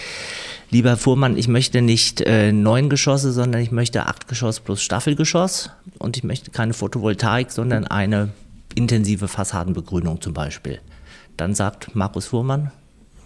[0.70, 5.70] lieber Fuhrmann, ich möchte nicht äh, neun Geschosse, sondern ich möchte acht Geschoss plus Staffelgeschoss
[5.98, 8.30] und ich möchte keine Photovoltaik, sondern eine
[8.74, 10.80] intensive Fassadenbegrünung zum Beispiel.
[11.36, 12.72] Dann sagt Markus Fuhrmann,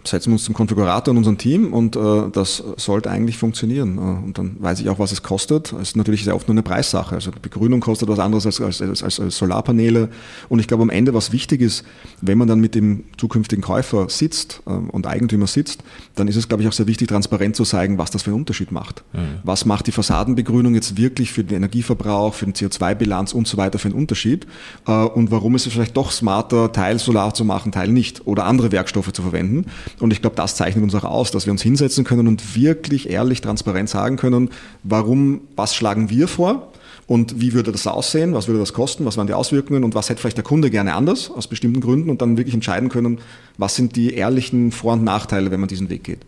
[0.06, 3.98] setzen wir uns zum Konfigurator in unserem Team und äh, das sollte eigentlich funktionieren.
[3.98, 5.72] Äh, und dann weiß ich auch, was es kostet.
[5.72, 7.14] Es ist natürlich sehr oft nur eine Preissache.
[7.14, 10.08] Also Begrünung kostet was anderes als, als, als, als Solarpaneele.
[10.48, 11.84] Und ich glaube am Ende, was wichtig ist,
[12.20, 15.82] wenn man dann mit dem zukünftigen Käufer sitzt äh, und Eigentümer sitzt,
[16.14, 18.40] dann ist es, glaube ich, auch sehr wichtig, transparent zu zeigen, was das für einen
[18.40, 19.02] Unterschied macht.
[19.12, 19.38] Mhm.
[19.42, 23.78] Was macht die Fassadenbegrünung jetzt wirklich für den Energieverbrauch, für den CO2-Bilanz und so weiter
[23.78, 24.46] für einen Unterschied?
[24.86, 28.44] Äh, und warum ist es vielleicht doch smarter, Teil Solar zu machen, Teil nicht oder
[28.44, 29.66] andere Werkstoffe zu verwenden?
[30.00, 33.10] Und ich glaube, das zeichnet uns auch aus, dass wir uns hinsetzen können und wirklich
[33.10, 34.50] ehrlich, transparent sagen können,
[34.82, 36.72] warum, was schlagen wir vor?
[37.06, 38.32] Und wie würde das aussehen?
[38.32, 39.04] Was würde das kosten?
[39.04, 39.84] Was waren die Auswirkungen?
[39.84, 42.08] Und was hätte vielleicht der Kunde gerne anders aus bestimmten Gründen?
[42.08, 43.18] Und dann wirklich entscheiden können,
[43.58, 46.20] was sind die ehrlichen Vor- und Nachteile, wenn man diesen Weg geht.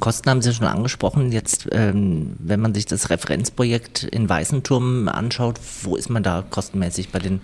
[0.00, 1.32] Kosten haben Sie schon angesprochen.
[1.32, 7.10] Jetzt, ähm, wenn man sich das Referenzprojekt in Weißenturm anschaut, wo ist man da kostenmäßig
[7.10, 7.40] bei den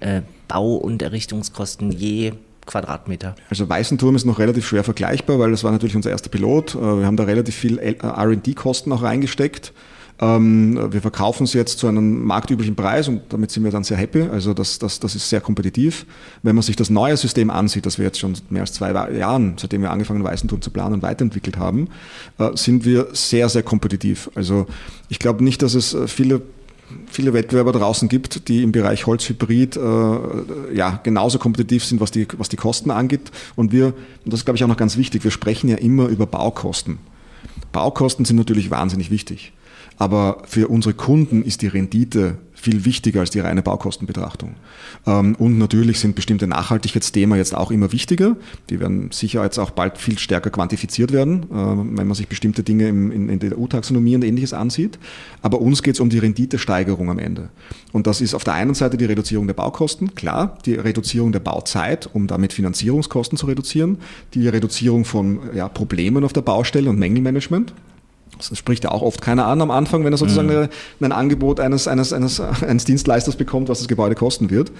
[0.00, 2.32] äh, Bau- und Errichtungskosten je
[2.66, 3.34] Quadratmeter?
[3.50, 6.74] Also Weißenturm ist noch relativ schwer vergleichbar, weil das war natürlich unser erster Pilot.
[6.74, 9.72] Äh, wir haben da relativ viel äh, RD-Kosten auch reingesteckt.
[10.20, 13.96] Ähm, wir verkaufen es jetzt zu einem marktüblichen Preis und damit sind wir dann sehr
[13.96, 14.22] happy.
[14.22, 16.06] Also das, das, das ist sehr kompetitiv.
[16.42, 19.54] Wenn man sich das neue System ansieht, das wir jetzt schon mehr als zwei Jahren,
[19.58, 21.88] seitdem wir angefangen Weißenturm zu planen, weiterentwickelt haben,
[22.38, 24.30] äh, sind wir sehr, sehr kompetitiv.
[24.36, 24.66] Also
[25.08, 26.42] ich glaube nicht, dass es viele
[27.06, 29.80] viele Wettbewerber draußen gibt, die im Bereich Holzhybrid äh,
[30.74, 33.30] ja, genauso kompetitiv sind, was die, was die Kosten angeht.
[33.56, 36.08] Und wir, und das ist glaube ich auch noch ganz wichtig, wir sprechen ja immer
[36.08, 36.98] über Baukosten.
[37.72, 39.52] Baukosten sind natürlich wahnsinnig wichtig.
[39.98, 44.54] Aber für unsere Kunden ist die Rendite viel wichtiger als die reine Baukostenbetrachtung.
[45.06, 48.36] Ähm, und natürlich sind bestimmte Nachhaltigkeitsthemen jetzt auch immer wichtiger.
[48.70, 52.62] Die werden sicher jetzt auch bald viel stärker quantifiziert werden, ähm, wenn man sich bestimmte
[52.62, 54.98] Dinge in der EU-Taxonomie und ähnliches ansieht.
[55.42, 57.48] Aber uns geht es um die Renditesteigerung am Ende.
[57.92, 61.40] Und das ist auf der einen Seite die Reduzierung der Baukosten, klar, die Reduzierung der
[61.40, 63.98] Bauzeit, um damit Finanzierungskosten zu reduzieren,
[64.34, 67.74] die Reduzierung von ja, Problemen auf der Baustelle und Mängelmanagement.
[68.38, 70.68] Das spricht ja auch oft keiner an am Anfang, wenn er sozusagen mhm.
[71.00, 74.72] ein Angebot eines, eines, eines, eines Dienstleisters bekommt, was das Gebäude kosten wird.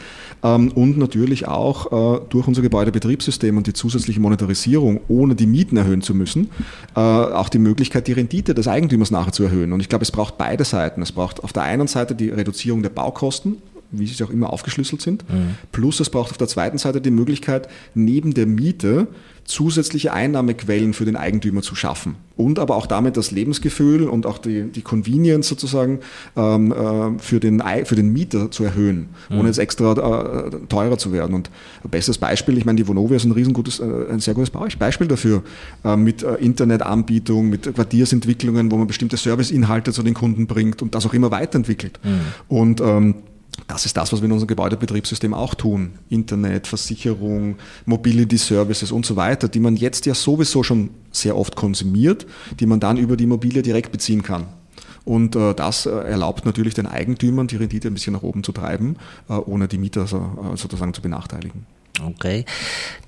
[0.43, 5.77] Ähm, und natürlich auch äh, durch unser Gebäudebetriebssystem und die zusätzliche Monetarisierung, ohne die Mieten
[5.77, 6.51] erhöhen zu müssen,
[6.97, 9.73] äh, auch die Möglichkeit, die Rendite des Eigentümers nachher zu erhöhen.
[9.73, 11.03] Und ich glaube, es braucht beide Seiten.
[11.03, 13.59] Es braucht auf der einen Seite die Reduzierung der Baukosten,
[13.93, 15.29] wie sie auch immer aufgeschlüsselt sind.
[15.31, 15.57] Mhm.
[15.71, 19.09] Plus es braucht auf der zweiten Seite die Möglichkeit, neben der Miete
[19.45, 22.17] zusätzliche Einnahmequellen für den Eigentümer zu schaffen.
[22.37, 26.01] Und aber auch damit das Lebensgefühl und auch die, die Convenience sozusagen
[26.37, 29.39] ähm, äh, für, den, für den Mieter zu erhöhen, mhm.
[29.39, 31.35] ohne jetzt extra äh, teurer zu werden.
[31.35, 31.51] Und
[31.85, 35.09] ein bestes Beispiel, ich meine, die Vonovia ist ein riesengutes, äh, ein sehr gutes Beispiel
[35.09, 35.43] dafür,
[35.85, 40.95] äh, mit äh, Internetanbietung, mit Quartiersentwicklungen, wo man bestimmte Serviceinhalte zu den Kunden bringt und
[40.95, 42.01] das auch immer weiterentwickelt.
[42.03, 42.21] Mhm.
[42.49, 43.15] Und ähm,
[43.69, 45.93] das ist das, was wir in unserem Gebäudebetriebssystem auch tun.
[46.09, 51.57] Internet, Versicherung, Mobility Services und so weiter, die man jetzt ja sowieso schon sehr oft
[51.57, 52.27] konsumiert,
[52.61, 54.47] die man dann über die Immobilie direkt beziehen kann.
[55.05, 58.53] Und äh, das äh, erlaubt natürlich den Eigentümern, die Rendite ein bisschen nach oben zu
[58.53, 58.97] treiben,
[59.29, 61.67] äh, ohne die Mieter so, äh, sozusagen zu benachteiligen.
[62.01, 62.45] Okay.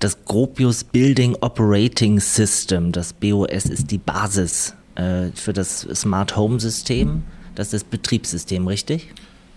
[0.00, 6.60] Das Gropius Building Operating System, das BOS, ist die Basis äh, für das Smart Home
[6.60, 7.22] System.
[7.54, 9.14] Das ist das Betriebssystem, richtig?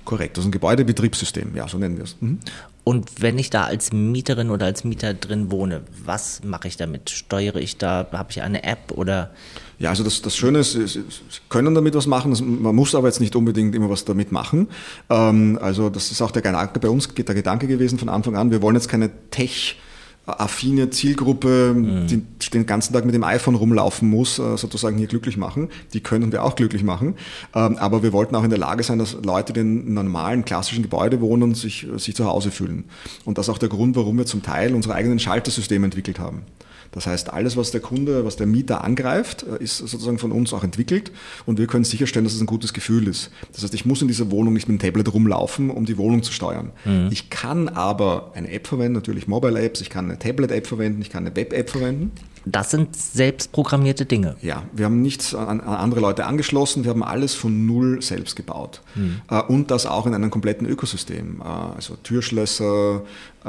[0.08, 2.16] Korrekt, das ist ein Gebäudebetriebssystem, ja, so nennen wir es.
[2.22, 2.40] Mhm.
[2.86, 7.10] Und wenn ich da als Mieterin oder als Mieter drin wohne, was mache ich damit?
[7.10, 9.32] Steuere ich da, habe ich eine App oder?
[9.80, 11.04] Ja, also das, das Schöne ist, Sie
[11.50, 14.70] können damit was machen, man muss aber jetzt nicht unbedingt immer was damit machen.
[15.10, 18.50] Ähm, also das ist auch der Gedanke bei uns, der Gedanke gewesen von Anfang an,
[18.50, 19.76] wir wollen jetzt keine Tech-
[20.28, 22.08] affine Zielgruppe, mhm.
[22.08, 25.70] die den ganzen Tag mit dem iPhone rumlaufen muss, äh, sozusagen hier glücklich machen.
[25.94, 27.16] Die können wir auch glücklich machen.
[27.56, 30.84] Ähm, aber wir wollten auch in der Lage sein, dass Leute, die in normalen, klassischen
[30.84, 32.86] Gebäude wohnen, sich, sich zu Hause fühlen.
[33.26, 36.44] Und das ist auch der Grund, warum wir zum Teil unsere eigenen Schaltersysteme entwickelt haben.
[36.98, 40.52] Das heißt, alles, was der Kunde, was der Mieter angreift, äh, ist sozusagen von uns
[40.52, 41.12] auch entwickelt
[41.46, 43.30] und wir können sicherstellen, dass es ein gutes Gefühl ist.
[43.54, 46.24] Das heißt, ich muss in dieser Wohnung nicht mit dem Tablet rumlaufen, um die Wohnung
[46.24, 46.72] zu steuern.
[46.86, 47.10] Mhm.
[47.12, 51.12] Ich kann aber eine App verwenden, natürlich Mobile Apps, ich kann eine Tablet-App verwenden, ich
[51.12, 52.12] kann eine Web-App verwenden.
[52.46, 54.38] Das sind selbstprogrammierte Dinge.
[54.42, 58.36] Ja, wir haben nichts an, an, andere Leute angeschlossen, wir haben alles von null selbst
[58.36, 58.82] gebaut.
[58.96, 59.22] Mhm.
[59.30, 61.42] Äh, und das auch in einem kompletten Ökosystem.
[61.42, 63.04] Äh, also Türschlösser,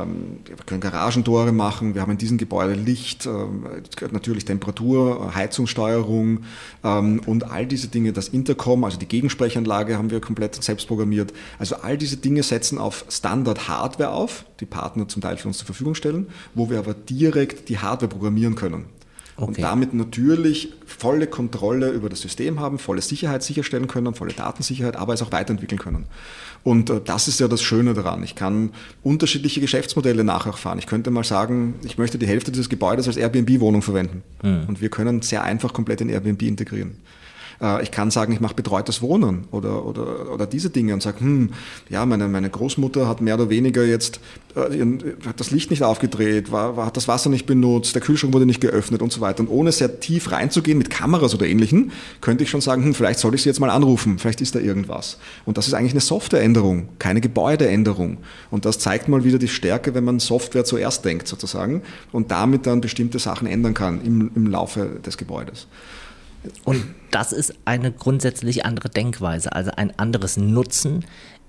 [0.07, 3.31] wir können Garagentore machen, wir haben in diesem Gebäude Licht, äh,
[4.11, 6.41] natürlich Temperatur, Heizungssteuerung
[6.85, 11.33] ähm, und all diese Dinge, das Intercom, also die Gegensprechanlage haben wir komplett selbst programmiert.
[11.59, 15.67] Also all diese Dinge setzen auf Standard-Hardware auf, die Partner zum Teil für uns zur
[15.67, 18.98] Verfügung stellen, wo wir aber direkt die Hardware programmieren können.
[19.41, 19.47] Okay.
[19.47, 24.97] Und damit natürlich volle Kontrolle über das System haben, volle Sicherheit sicherstellen können, volle Datensicherheit,
[24.97, 26.07] aber es auch weiterentwickeln können.
[26.65, 28.25] Und äh, das ist ja das Schöne daran.
[28.25, 28.73] Ich kann
[29.05, 30.81] unterschiedliche Geschäftsmodelle nachher fahren.
[30.81, 34.25] Ich könnte mal sagen, ich möchte die Hälfte dieses Gebäudes als Airbnb-Wohnung verwenden.
[34.43, 34.65] Mhm.
[34.67, 36.97] Und wir können sehr einfach komplett in Airbnb integrieren.
[37.61, 41.21] Äh, ich kann sagen, ich mache betreutes Wohnen oder, oder, oder diese Dinge und sage,
[41.21, 41.51] hm,
[41.89, 44.21] ja, meine, meine Großmutter hat mehr oder weniger jetzt
[44.55, 44.85] äh,
[45.27, 48.47] hat das Licht nicht aufgedreht, war, war, hat das Wasser nicht benutzt, der Kühlschrank wurde
[48.47, 49.41] nicht geöffnet und so weiter.
[49.41, 51.91] Und ohne sehr tief reinzugehen mit Kameras oder ähnlichem,
[52.21, 54.59] könnte ich schon sagen, hm, vielleicht sollte ich sie jetzt mal anrufen, vielleicht ist da
[54.59, 55.19] irgendwas.
[55.45, 58.19] Und das ist eigentlich eine Softwareänderung, keine Gebäudeänderung.
[58.51, 62.67] Und das zeigt mal wieder die Stärke, wenn man Software zuerst denkt sozusagen und damit
[62.67, 65.67] dann bestimmte Sachen ändern kann im, im Laufe des Gebäudes.
[66.65, 71.05] Und das ist eine grundsätzlich andere Denkweise, also ein anderes Nutzen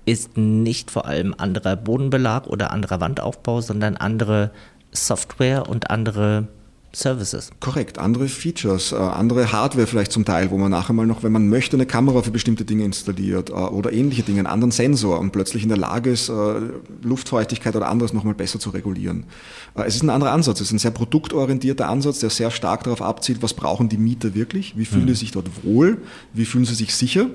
[0.06, 4.50] ist nicht vor allem anderer Bodenbelag oder anderer Wandaufbau, sondern andere
[4.92, 6.48] Software und andere
[6.92, 7.50] Services.
[7.60, 11.30] Korrekt, andere Features, äh, andere Hardware vielleicht zum Teil, wo man nachher mal noch, wenn
[11.30, 15.20] man möchte, eine Kamera für bestimmte Dinge installiert äh, oder ähnliche Dinge, einen anderen Sensor
[15.20, 16.32] und plötzlich in der Lage ist, äh,
[17.02, 19.24] Luftfeuchtigkeit oder anderes nochmal besser zu regulieren.
[19.74, 23.02] Es ist ein anderer Ansatz, es ist ein sehr produktorientierter Ansatz, der sehr stark darauf
[23.02, 25.08] abzielt, was brauchen die Mieter wirklich, wie fühlen mhm.
[25.08, 25.98] sie sich dort wohl,
[26.32, 27.26] wie fühlen sie sich sicher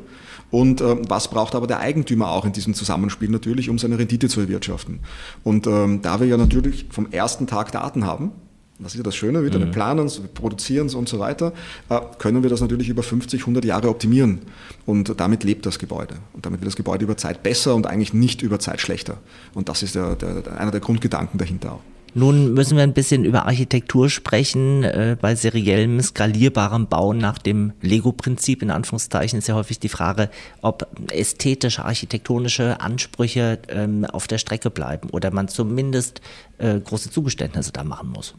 [0.51, 4.27] und äh, was braucht aber der Eigentümer auch in diesem Zusammenspiel natürlich, um seine Rendite
[4.27, 4.99] zu erwirtschaften.
[5.43, 8.31] Und ähm, da wir ja natürlich vom ersten Tag Daten haben,
[8.79, 9.65] das ist ja das Schöne, wieder, mhm.
[9.65, 11.53] wir planen es, wir produzieren es und so weiter,
[11.89, 14.39] äh, können wir das natürlich über 50, 100 Jahre optimieren.
[14.85, 16.15] Und damit lebt das Gebäude.
[16.33, 19.17] Und damit wird das Gebäude über Zeit besser und eigentlich nicht über Zeit schlechter.
[19.53, 21.81] Und das ist der, der, einer der Grundgedanken dahinter auch.
[22.17, 24.85] Nun müssen wir ein bisschen über Architektur sprechen.
[24.85, 30.29] Äh, bei seriellem, skalierbarem Bauen nach dem Lego-Prinzip, in Anführungszeichen, ist ja häufig die Frage,
[30.61, 36.21] ob ästhetische, architektonische Ansprüche ähm, auf der Strecke bleiben oder man zumindest
[36.57, 38.35] äh, große Zugeständnisse da machen muss.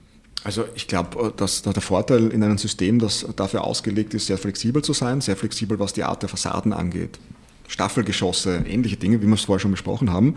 [0.46, 4.38] Also ich glaube, äh, dass der Vorteil in einem System, das dafür ausgelegt ist, sehr
[4.38, 7.18] flexibel zu sein, sehr flexibel, was die Art der Fassaden angeht.
[7.66, 10.37] Staffelgeschosse, ähnliche Dinge, wie wir es vorher schon besprochen haben,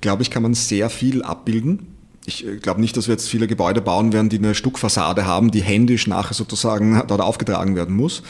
[0.00, 1.97] glaube ich, kann man sehr viel abbilden
[2.28, 5.50] ich äh, glaube nicht, dass wir jetzt viele Gebäude bauen werden, die eine Stuckfassade haben,
[5.50, 8.20] die händisch nachher sozusagen dort aufgetragen werden muss.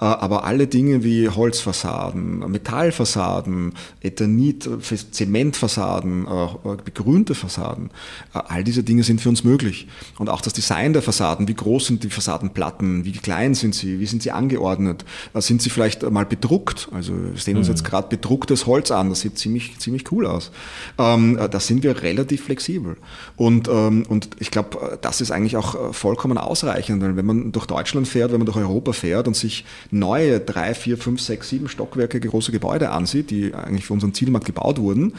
[0.00, 4.68] Äh, aber alle Dinge wie Holzfassaden, Metallfassaden, Ethanit,
[5.10, 7.90] Zementfassaden, äh, begrünte Fassaden,
[8.32, 9.88] all diese Dinge sind für uns möglich.
[10.18, 13.98] Und auch das Design der Fassaden, wie groß sind die Fassadenplatten, wie klein sind sie,
[13.98, 16.88] wie sind sie angeordnet, sind sie vielleicht mal bedruckt?
[16.92, 17.74] Also wir sehen uns mhm.
[17.74, 20.52] jetzt gerade bedrucktes Holz an, das sieht ziemlich, ziemlich cool aus.
[20.98, 22.96] Ähm, da sind wir relativ flexibel.
[23.36, 27.24] Und und, ähm, und ich glaube, das ist eigentlich auch äh, vollkommen ausreichend, weil wenn
[27.24, 31.22] man durch Deutschland fährt, wenn man durch Europa fährt und sich neue drei, vier, fünf,
[31.22, 35.14] sechs, sieben Stockwerke große Gebäude ansieht, die eigentlich für unseren Zielmarkt gebaut wurden,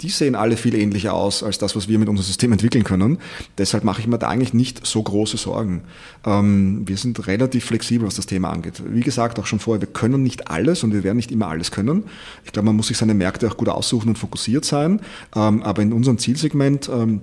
[0.00, 3.18] die sehen alle viel ähnlicher aus als das, was wir mit unserem System entwickeln können.
[3.58, 5.82] Deshalb mache ich mir da eigentlich nicht so große Sorgen.
[6.24, 8.82] Ähm, wir sind relativ flexibel, was das Thema angeht.
[8.86, 11.70] Wie gesagt, auch schon vorher, wir können nicht alles und wir werden nicht immer alles
[11.70, 12.04] können.
[12.46, 15.00] Ich glaube, man muss sich seine Märkte auch gut aussuchen und fokussiert sein.
[15.36, 17.20] Ähm, aber in unserem Zielsegment, ähm,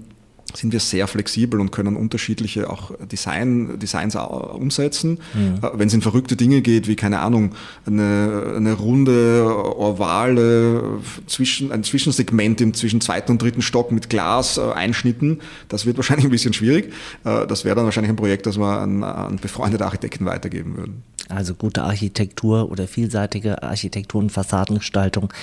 [0.56, 5.20] sind wir sehr flexibel und können unterschiedliche auch Design, Designs umsetzen.
[5.34, 5.60] Mhm.
[5.74, 7.54] Wenn es in verrückte Dinge geht, wie keine Ahnung,
[7.86, 9.46] eine, eine runde,
[9.78, 15.86] ovale, zwischen, ein Zwischensegment im zwischen zweiten und dritten Stock mit Glas äh, einschnitten, das
[15.86, 16.94] wird wahrscheinlich ein bisschen schwierig.
[17.24, 21.04] Äh, das wäre dann wahrscheinlich ein Projekt, das wir an, an befreundete Architekten weitergeben würden.
[21.30, 25.34] Also gute Architektur oder vielseitige Architektur und Fassadengestaltung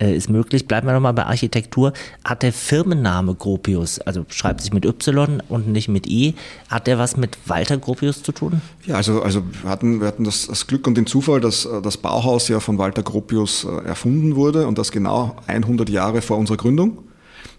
[0.00, 0.66] äh, ist möglich.
[0.66, 1.92] Bleiben wir nochmal bei Architektur.
[2.24, 6.34] Hat der Firmenname Gropius, also schreibt sich mit Y und nicht mit I,
[6.68, 8.60] hat der was mit Walter Gropius zu tun?
[8.84, 11.80] Ja, also, also wir hatten, wir hatten das, das Glück und den Zufall, dass äh,
[11.82, 16.38] das Bauhaus ja von Walter Gropius äh, erfunden wurde und das genau 100 Jahre vor
[16.38, 16.98] unserer Gründung.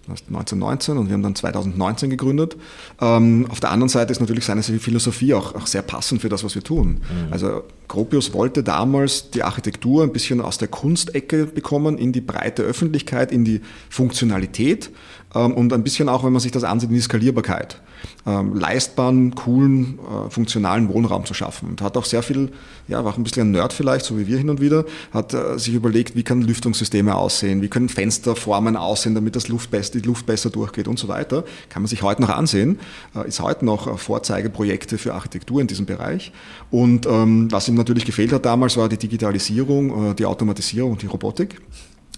[0.10, 2.58] 1919 und wir haben dann 2019 gegründet.
[3.00, 6.44] Ähm, auf der anderen Seite ist natürlich seine Philosophie auch, auch sehr passend für das,
[6.44, 7.02] was wir tun.
[7.02, 7.32] Mhm.
[7.32, 12.64] Also Gropius wollte damals die Architektur ein bisschen aus der Kunstecke bekommen, in die breite
[12.64, 14.92] Öffentlichkeit, in die Funktionalität
[15.34, 17.80] und ein bisschen auch, wenn man sich das ansieht, in die Skalierbarkeit.
[18.26, 21.70] Ähm, leistbaren, coolen, äh, funktionalen Wohnraum zu schaffen.
[21.70, 22.52] Und hat auch sehr viel,
[22.88, 25.34] ja, war auch ein bisschen ein Nerd vielleicht, so wie wir hin und wieder, hat
[25.34, 30.00] äh, sich überlegt, wie können Lüftungssysteme aussehen, wie können Fensterformen aussehen, damit das Luft die
[30.00, 31.44] Luft besser durchgeht und so weiter.
[31.70, 32.80] Kann man sich heute noch ansehen,
[33.16, 36.32] äh, ist heute noch Vorzeigeprojekte für Architektur in diesem Bereich.
[36.72, 41.08] Und ähm, was ihm natürlich gefehlt hat damals, war die Digitalisierung, die Automatisierung und die
[41.08, 41.62] Robotik.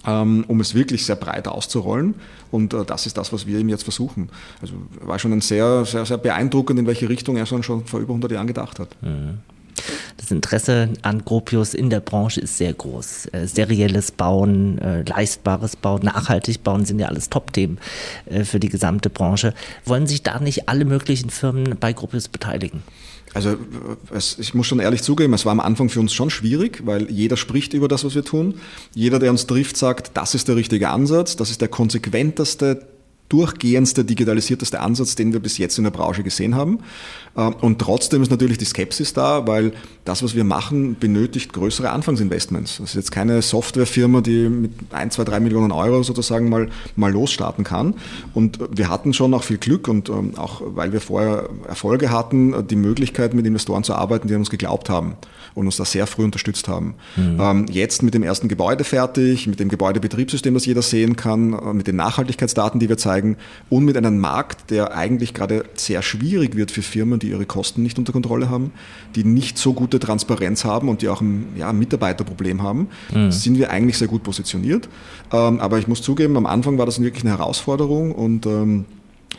[0.06, 2.14] Ähm, um es wirklich sehr breit auszurollen.
[2.50, 4.30] Und äh, das ist das, was wir ihm jetzt versuchen.
[4.60, 8.10] Also war schon ein sehr, sehr, sehr beeindruckend, in welche Richtung er schon vor über
[8.10, 8.88] 100 Jahren gedacht hat.
[9.00, 9.38] Mhm.
[10.16, 13.26] Das Interesse an Gropius in der Branche ist sehr groß.
[13.32, 17.78] Äh, serielles Bauen, äh, leistbares Bauen, nachhaltig bauen sind ja alles Top-Themen
[18.44, 19.54] für die gesamte Branche.
[19.84, 22.82] Wollen sich da nicht alle möglichen Firmen bei Gropius beteiligen?
[23.34, 23.56] Also
[24.12, 27.10] es, ich muss schon ehrlich zugeben, es war am Anfang für uns schon schwierig, weil
[27.10, 28.54] jeder spricht über das, was wir tun.
[28.94, 32.86] Jeder, der uns trifft, sagt, das ist der richtige Ansatz, das ist der konsequenteste,
[33.32, 36.80] durchgehendste, digitalisierteste Ansatz, den wir bis jetzt in der Branche gesehen haben.
[37.34, 39.72] Äh, und trotzdem ist natürlich die Skepsis da, weil
[40.04, 42.78] das, was wir machen, benötigt größere Anfangsinvestments.
[42.78, 47.10] Das ist jetzt keine Softwarefirma, die mit 1, 2, 3 Millionen Euro sozusagen mal, mal
[47.10, 47.94] losstarten kann.
[48.34, 52.66] Und wir hatten schon auch viel Glück und ähm, auch weil wir vorher Erfolge hatten,
[52.66, 55.14] die Möglichkeit, mit Investoren zu arbeiten, die an uns geglaubt haben
[55.54, 56.94] und uns da sehr früh unterstützt haben.
[57.16, 57.66] Mhm.
[57.70, 61.86] Jetzt mit dem ersten Gebäude fertig, mit dem Gebäudebetriebssystem, das jeder sehen kann, äh, mit
[61.86, 63.21] den Nachhaltigkeitsdaten, die wir zeigen
[63.68, 67.82] und mit einem Markt, der eigentlich gerade sehr schwierig wird für Firmen, die ihre Kosten
[67.82, 68.72] nicht unter Kontrolle haben,
[69.14, 73.30] die nicht so gute Transparenz haben und die auch ein ja, Mitarbeiterproblem haben, mhm.
[73.30, 74.88] sind wir eigentlich sehr gut positioniert.
[75.32, 78.84] Ähm, aber ich muss zugeben, am Anfang war das wirklich eine Herausforderung und ähm,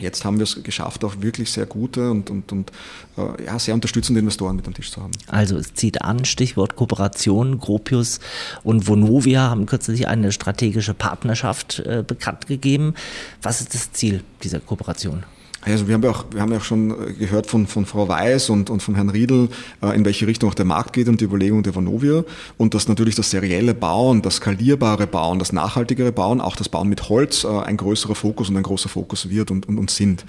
[0.00, 2.72] Jetzt haben wir es geschafft, auch wirklich sehr gute und, und, und
[3.16, 5.12] äh, ja, sehr unterstützende Investoren mit am Tisch zu haben.
[5.28, 7.58] Also es zieht an, Stichwort Kooperation.
[7.58, 8.20] Gropius
[8.62, 12.94] und Vonovia haben kürzlich eine strategische Partnerschaft äh, bekannt gegeben.
[13.42, 15.24] Was ist das Ziel dieser Kooperation?
[15.64, 18.08] Also wir haben ja auch, wir haben ja auch schon äh, gehört von, von Frau
[18.08, 19.48] Weiß und, und von Herrn Riedel,
[19.82, 22.24] äh, in welche Richtung auch der Markt geht und die Überlegung der Vonovia.
[22.58, 26.88] Und dass natürlich das serielle Bauen, das skalierbare Bauen, das nachhaltigere Bauen, auch das Bauen
[26.88, 30.24] mit Holz äh, ein größerer Fokus und ein großer Fokus wird und, und, und sind.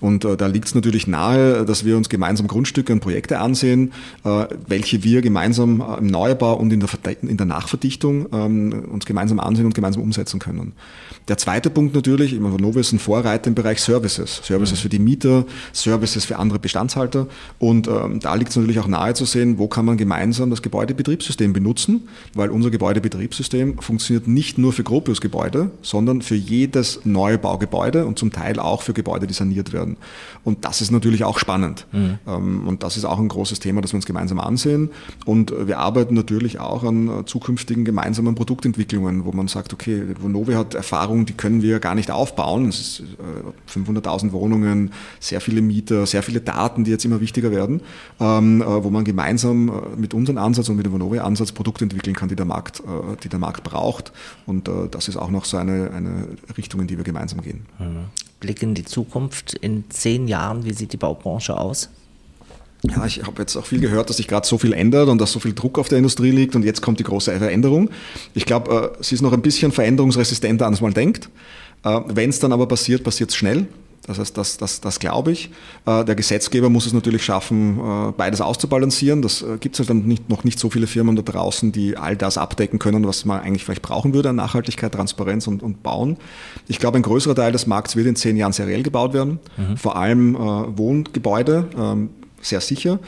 [0.00, 3.92] Und da liegt es natürlich nahe, dass wir uns gemeinsam Grundstücke und Projekte ansehen,
[4.66, 6.88] welche wir gemeinsam im Neubau und in der,
[7.22, 10.72] in der Nachverdichtung ähm, uns gemeinsam ansehen und gemeinsam umsetzen können.
[11.28, 14.40] Der zweite Punkt natürlich, immer Vonovia ist ein Vorreiter im Bereich Services.
[14.42, 17.26] Services für die Mieter, Services für andere Bestandshalter.
[17.58, 20.62] Und ähm, da liegt es natürlich auch nahe zu sehen, wo kann man gemeinsam das
[20.62, 28.06] Gebäudebetriebssystem benutzen, weil unser Gebäudebetriebssystem funktioniert nicht nur für Gropius-Gebäude, sondern für jedes neue Baugebäude
[28.06, 29.98] und zum Teil auch für Gebäude, die saniert werden.
[30.44, 31.86] Und das ist natürlich auch spannend.
[31.92, 32.18] Mhm.
[32.26, 34.90] Ähm, und das ist auch ein großes Thema, das wir uns gemeinsam ansehen.
[35.26, 40.56] Und wir arbeiten natürlich auch an äh, zukünftigen gemeinsamen Produktentwicklungen, wo man sagt, okay, Vonovia
[40.56, 42.68] hat Erfahrung Wohnung, die können wir gar nicht aufbauen.
[42.68, 43.02] Es ist
[43.74, 47.80] 500.000 äh, Wohnungen, sehr viele Mieter, sehr viele Daten, die jetzt immer wichtiger werden,
[48.20, 52.14] ähm, äh, wo man gemeinsam äh, mit unserem Ansatz und mit dem Vonovia-Ansatz Produkte entwickeln
[52.14, 52.82] kann, die der Markt,
[53.22, 54.12] die der Markt braucht.
[54.46, 57.66] Und das ist auch noch so eine, eine Richtung, in die wir gemeinsam gehen.
[58.40, 59.54] Blick in die Zukunft.
[59.54, 61.88] In zehn Jahren, wie sieht die Baubranche aus?
[62.82, 65.32] Ja, ich habe jetzt auch viel gehört, dass sich gerade so viel ändert und dass
[65.32, 67.90] so viel Druck auf der Industrie liegt und jetzt kommt die große Veränderung.
[68.34, 71.28] Ich glaube, äh, sie ist noch ein bisschen veränderungsresistenter, als man denkt.
[71.84, 73.66] Äh, Wenn es dann aber passiert, passiert es schnell.
[74.06, 75.50] Das heißt, das, das, das glaube ich.
[75.84, 79.20] Äh, der Gesetzgeber muss es natürlich schaffen, äh, beides auszubalancieren.
[79.20, 81.96] Das äh, gibt es halt dann nicht, noch nicht so viele Firmen da draußen, die
[81.96, 85.82] all das abdecken können, was man eigentlich vielleicht brauchen würde an Nachhaltigkeit, Transparenz und, und
[85.82, 86.16] Bauen.
[86.68, 89.40] Ich glaube, ein größerer Teil des Markts wird in zehn Jahren seriell gebaut werden.
[89.58, 89.76] Mhm.
[89.76, 91.68] Vor allem Wohngebäude.
[91.76, 92.10] Ähm,
[92.40, 92.98] sehr sicher.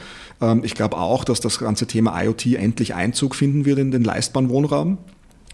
[0.41, 4.03] Ähm, ich glaube auch, dass das ganze Thema IoT endlich Einzug finden wird in den
[4.03, 4.97] leistbaren Wohnraum.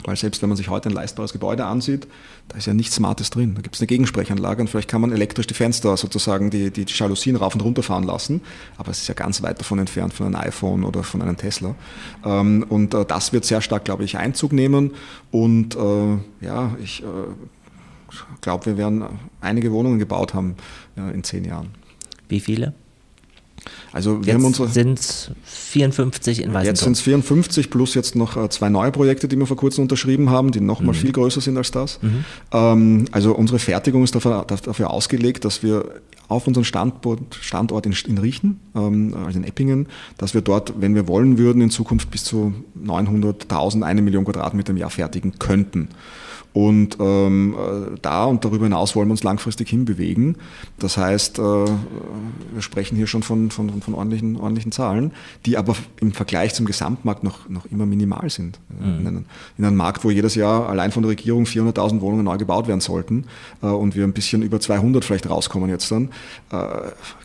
[0.04, 2.08] Weil selbst wenn man sich heute ein leistbares Gebäude ansieht,
[2.50, 3.56] da ist ja nichts Smartes drin.
[3.56, 6.86] Da gibt es eine Gegensprechanlage und vielleicht kann man elektrisch die Fenster sozusagen, die, die
[6.88, 8.42] Jalousien rauf und runter fahren lassen.
[8.78, 11.76] Aber es ist ja ganz weit davon entfernt von einem iPhone oder von einem Tesla.
[12.24, 14.92] Ähm, und äh, das wird sehr stark, glaube ich, Einzug nehmen.
[15.32, 17.06] Und äh, ja, ich äh,
[18.42, 19.04] glaube, wir werden
[19.42, 20.56] einige Wohnungen gebaut haben
[20.96, 21.70] in zehn Jahren.
[22.30, 22.74] Wie viele?
[23.92, 24.68] Also wir jetzt haben unsere.
[24.70, 26.66] Sind es 54 in Weißenburg?
[26.66, 29.84] Jetzt sind es 54 plus jetzt noch äh, zwei neue Projekte, die wir vor kurzem
[29.84, 31.00] unterschrieben haben, die nochmal mhm.
[31.00, 32.00] viel größer sind als das.
[32.02, 32.26] Mhm.
[32.52, 35.86] Ähm, also unsere Fertigung ist dafür, dafür, ausgelegt, dass wir
[36.28, 39.88] auf unseren Standort, Standort in, in Riechen, ähm, also in Eppingen,
[40.18, 44.72] dass wir dort, wenn wir wollen würden, in Zukunft bis zu 900.000, eine Million Quadratmeter
[44.72, 45.90] im Jahr fertigen könnten.
[46.54, 50.38] Und ähm, äh, da und darüber hinaus wollen wir uns langfristig hinbewegen.
[50.80, 55.12] Das heißt, äh, wir sprechen hier schon von, von, von ordentlichen, ordentlichen Zahlen,
[55.46, 58.60] die aber im Vergleich zum Gesamtmarkt noch, noch immer minimal sind.
[58.70, 58.86] Mhm.
[58.86, 59.26] In, einem,
[59.58, 62.82] in, einem, Markt, wo jedes Jahr allein von der Regierung 400.000 Wohnungen neu gebaut werden
[62.82, 63.26] sollten
[63.62, 66.10] äh, und wir ein bisschen über 200 vielleicht rauskommen jetzt dann,
[66.52, 66.58] äh,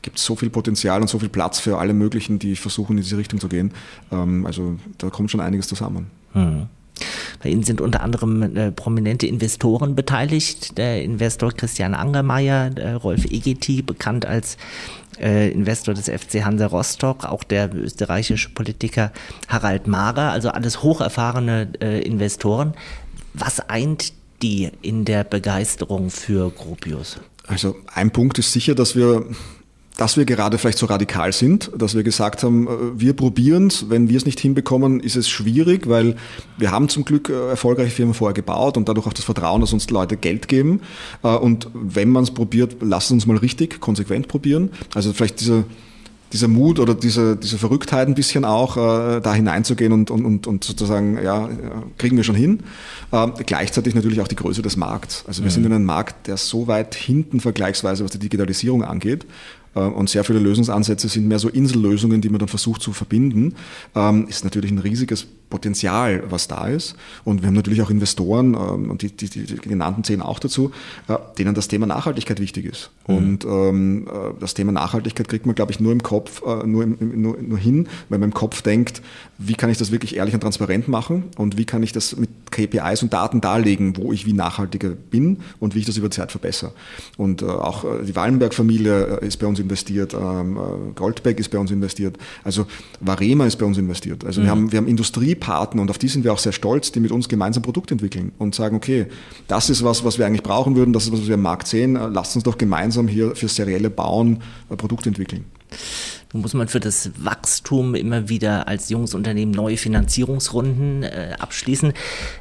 [0.02, 3.02] gibt es so viel Potenzial und so viel Platz für alle möglichen, die versuchen, in
[3.02, 3.72] diese Richtung zu gehen.
[4.10, 6.10] Ähm, also da kommt schon einiges zusammen.
[6.34, 6.66] Mhm.
[7.42, 10.78] Bei Ihnen sind unter anderem äh, prominente Investoren beteiligt.
[10.78, 12.70] Der Investor Christian Angermeier,
[13.02, 14.56] Rolf Egeti, bekannt als
[15.18, 19.12] äh, Investor des FC Hansa Rostock, auch der österreichische Politiker
[19.48, 22.74] Harald Mara, also alles hocherfahrene äh, Investoren.
[23.34, 27.20] Was eint die in der Begeisterung für Gropius?
[27.46, 29.26] Also ein Punkt ist sicher, dass wir
[30.02, 33.88] dass wir gerade vielleicht so radikal sind, dass wir gesagt haben, äh, wir probieren es,
[33.88, 36.16] wenn wir es nicht hinbekommen, ist es schwierig, weil
[36.58, 39.72] wir haben zum Glück äh, erfolgreiche Firmen vorher gebaut und dadurch auch das Vertrauen, dass
[39.72, 40.80] uns Leute Geld geben.
[41.22, 44.70] Äh, und wenn man es probiert, lasst uns mal richtig, konsequent probieren.
[44.92, 45.66] Also vielleicht diese
[46.32, 50.64] dieser Mut oder diese, diese Verrücktheit ein bisschen auch, äh, da hineinzugehen und, und, und
[50.64, 51.48] sozusagen, ja,
[51.98, 52.60] kriegen wir schon hin.
[53.12, 55.24] Äh, gleichzeitig natürlich auch die Größe des Markts.
[55.26, 55.54] Also wir mhm.
[55.54, 59.26] sind in einem Markt, der so weit hinten vergleichsweise, was die Digitalisierung angeht,
[59.80, 63.54] und sehr viele Lösungsansätze sind mehr so Insellösungen, die man dann versucht zu verbinden,
[63.94, 66.96] ähm, ist natürlich ein riesiges Potenzial, was da ist.
[67.24, 70.72] Und wir haben natürlich auch Investoren, ähm, und die, die, die genannten zählen auch dazu,
[71.08, 72.90] äh, denen das Thema Nachhaltigkeit wichtig ist.
[73.06, 73.16] Mhm.
[73.16, 77.20] Und ähm, äh, das Thema Nachhaltigkeit kriegt man, glaube ich, nur im Kopf, nur, im,
[77.20, 79.02] nur, nur hin, wenn man im Kopf denkt,
[79.38, 82.30] wie kann ich das wirklich ehrlich und transparent machen und wie kann ich das mit
[82.50, 86.30] KPIs und Daten darlegen, wo ich wie nachhaltiger bin und wie ich das über Zeit
[86.30, 86.72] verbessere.
[87.16, 92.16] Und auch die Wallenberg-Familie ist bei uns investiert, ähm, äh, Goldbeck ist bei uns investiert,
[92.44, 92.66] also
[93.00, 94.24] Varema ist bei uns investiert.
[94.24, 94.44] Also mhm.
[94.44, 94.88] wir, haben, wir haben
[95.42, 98.32] Industriepartner und auf die sind wir auch sehr stolz, die mit uns gemeinsam Produkte entwickeln
[98.38, 99.06] und sagen, okay,
[99.48, 101.66] das ist was, was wir eigentlich brauchen würden, das ist was, was wir im Markt
[101.66, 105.44] sehen, äh, lasst uns doch gemeinsam hier für serielle Bauen äh, Produkte entwickeln.
[106.32, 111.92] Nun muss man für das Wachstum immer wieder als junges Unternehmen neue Finanzierungsrunden äh, abschließen.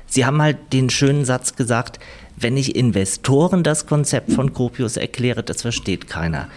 [0.06, 1.99] Sie haben halt den schönen Satz gesagt,
[2.38, 6.47] wenn ich Investoren das Konzept von Copius erkläre, das versteht keiner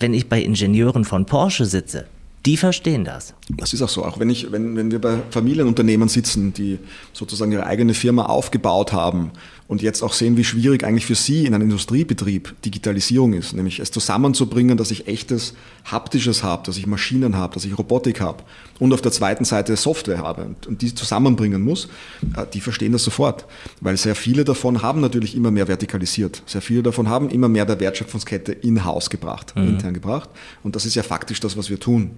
[0.00, 2.06] wenn ich bei Ingenieuren von Porsche sitze,
[2.46, 3.34] die verstehen das.
[3.48, 4.04] Das ist auch so.
[4.04, 6.78] Auch wenn, ich, wenn, wenn wir bei Familienunternehmen sitzen, die
[7.12, 9.30] sozusagen ihre eigene Firma aufgebaut haben
[9.66, 13.80] und jetzt auch sehen, wie schwierig eigentlich für Sie in einem Industriebetrieb Digitalisierung ist, nämlich
[13.80, 15.54] es zusammenzubringen, dass ich echtes
[15.84, 18.42] Haptisches habe, dass ich Maschinen habe, dass ich Robotik habe
[18.78, 21.88] und auf der zweiten Seite Software habe und die zusammenbringen muss,
[22.36, 23.46] äh, die verstehen das sofort,
[23.80, 26.42] weil sehr viele davon haben natürlich immer mehr vertikalisiert.
[26.46, 29.68] Sehr viele davon haben immer mehr der Wertschöpfungskette in-house gebracht, mhm.
[29.68, 30.28] intern gebracht
[30.62, 32.12] und das ist ja faktisch das, was wir tun.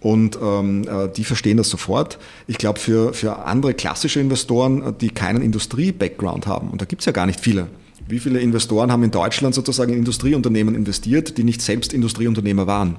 [0.00, 2.18] Und ähm, äh, die verstehen das sofort.
[2.46, 7.02] Ich glaube, für, für andere klassische Investoren, äh, die keinen Industrie-Background haben, und da gibt
[7.02, 7.68] es ja gar nicht viele.
[8.08, 12.96] Wie viele Investoren haben in Deutschland sozusagen in Industrieunternehmen investiert, die nicht selbst Industrieunternehmer waren?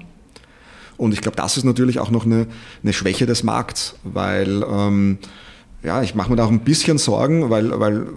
[0.96, 2.48] Und ich glaube, das ist natürlich auch noch eine,
[2.84, 5.18] eine Schwäche des Markts, weil ähm,
[5.84, 8.08] ja, ich mache mir da auch ein bisschen Sorgen, weil, weil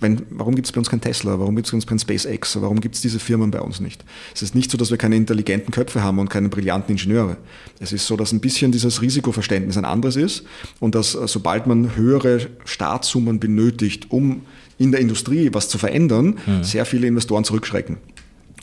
[0.00, 2.60] wenn, warum gibt es bei uns kein Tesla, warum gibt es bei uns kein SpaceX,
[2.60, 4.04] warum gibt es diese Firmen bei uns nicht?
[4.34, 7.38] Es ist nicht so, dass wir keine intelligenten Köpfe haben und keine brillanten Ingenieure.
[7.78, 10.44] Es ist so, dass ein bisschen dieses Risikoverständnis ein anderes ist
[10.78, 14.42] und dass äh, sobald man höhere Staatssummen benötigt, um
[14.80, 16.64] in der Industrie was zu verändern, mhm.
[16.64, 17.98] sehr viele Investoren zurückschrecken.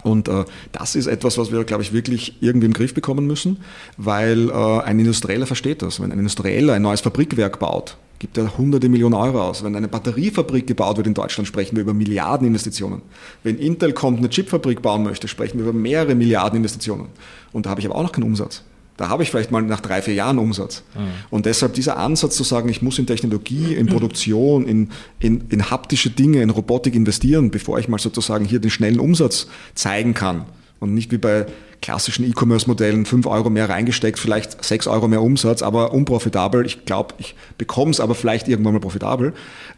[0.04, 3.58] Und äh, das ist etwas, was wir, glaube ich, wirklich irgendwie im Griff bekommen müssen,
[3.98, 6.02] weil äh, ein Industrieller versteht das.
[6.02, 9.64] Wenn ein Industrieller ein neues Fabrikwerk baut, gibt er hunderte Millionen Euro aus.
[9.64, 13.02] Wenn eine Batteriefabrik gebaut wird in Deutschland, sprechen wir über Milliardeninvestitionen.
[13.44, 17.08] Wenn Intel kommt, eine Chipfabrik bauen möchte, sprechen wir über mehrere Milliarden Investitionen.
[17.52, 18.64] Und da habe ich aber auch noch keinen Umsatz.
[18.98, 20.84] Da habe ich vielleicht mal nach drei, vier Jahren Umsatz.
[20.96, 21.08] Mhm.
[21.30, 24.90] Und deshalb dieser Ansatz zu sagen, ich muss in Technologie, in Produktion, in,
[25.20, 29.48] in, in haptische Dinge, in Robotik investieren, bevor ich mal sozusagen hier den schnellen Umsatz
[29.76, 30.46] zeigen kann.
[30.80, 31.46] Und nicht wie bei
[31.82, 36.66] klassischen E-Commerce-Modellen 5 Euro mehr reingesteckt, vielleicht 6 Euro mehr Umsatz, aber unprofitabel.
[36.66, 39.34] Ich glaube, ich bekomme es aber vielleicht irgendwann mal profitabel.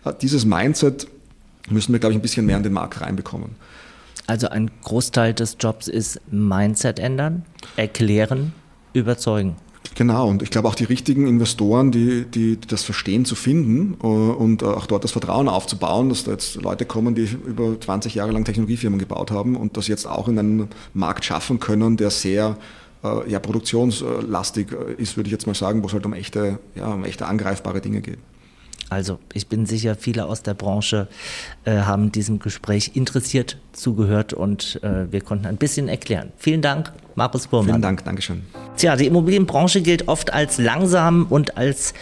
[0.05, 1.07] Äh, dieses Mindset
[1.69, 3.51] müssen wir, glaube ich, ein bisschen mehr in den Markt reinbekommen.
[4.27, 7.45] Also ein Großteil des Jobs ist Mindset ändern,
[7.75, 8.53] erklären,
[8.93, 9.55] überzeugen.
[9.95, 13.97] Genau, und ich glaube auch die richtigen Investoren, die, die, die das verstehen zu finden
[14.01, 18.15] äh, und auch dort das Vertrauen aufzubauen, dass da jetzt Leute kommen, die über 20
[18.15, 22.11] Jahre lang Technologiefirmen gebaut haben und das jetzt auch in einem Markt schaffen können, der
[22.11, 22.57] sehr
[23.03, 26.59] äh, ja, produktionslastig äh, ist, würde ich jetzt mal sagen, wo es halt um echte,
[26.75, 28.19] ja, um echte angreifbare Dinge geht.
[28.89, 31.07] Also ich bin sicher, viele aus der Branche
[31.65, 36.31] äh, haben diesem Gespräch interessiert zugehört und äh, wir konnten ein bisschen erklären.
[36.37, 37.69] Vielen Dank, Markus Burmann.
[37.69, 38.41] Vielen Dank, Dankeschön.
[38.77, 41.93] Tja, die Immobilienbranche gilt oft als langsam und als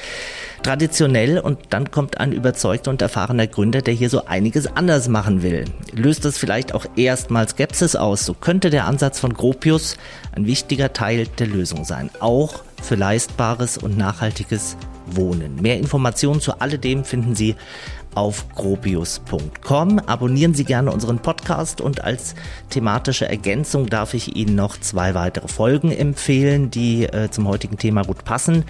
[0.63, 5.43] traditionell und dann kommt ein überzeugter und erfahrener Gründer, der hier so einiges anders machen
[5.43, 5.65] will.
[5.93, 8.25] Löst das vielleicht auch erstmal Skepsis aus.
[8.25, 9.97] So könnte der Ansatz von Gropius
[10.33, 12.09] ein wichtiger Teil der Lösung sein.
[12.19, 14.77] Auch für leistbares und nachhaltiges
[15.15, 15.61] Wohnen.
[15.61, 17.55] Mehr Informationen zu alledem finden Sie
[18.15, 19.99] auf gropius.com.
[19.99, 22.33] Abonnieren Sie gerne unseren Podcast und als
[22.69, 28.03] thematische Ergänzung darf ich Ihnen noch zwei weitere Folgen empfehlen, die äh, zum heutigen Thema
[28.03, 28.65] gut passen.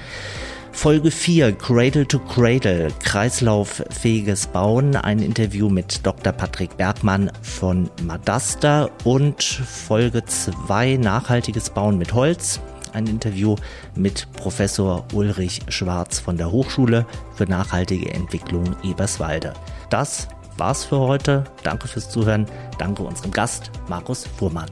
[0.78, 6.34] Folge 4, Cradle to Cradle, kreislauffähiges Bauen, ein Interview mit Dr.
[6.34, 12.60] Patrick Bergmann von Madasta und Folge 2, nachhaltiges Bauen mit Holz,
[12.94, 13.56] ein Interview
[13.96, 19.54] mit Professor Ulrich Schwarz von der Hochschule für nachhaltige Entwicklung Eberswalde.
[19.90, 20.28] Das
[20.58, 21.44] war's für heute.
[21.64, 22.46] Danke fürs Zuhören.
[22.78, 24.70] Danke unserem Gast Markus Fuhrmann.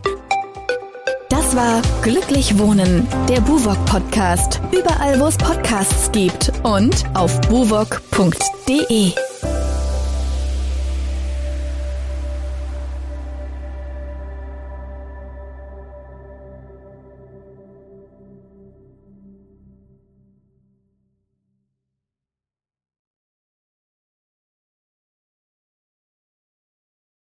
[1.29, 4.61] Das war Glücklich Wohnen, der Buwok Podcast.
[4.71, 9.11] Überall, wo es Podcasts gibt und auf buwok.de.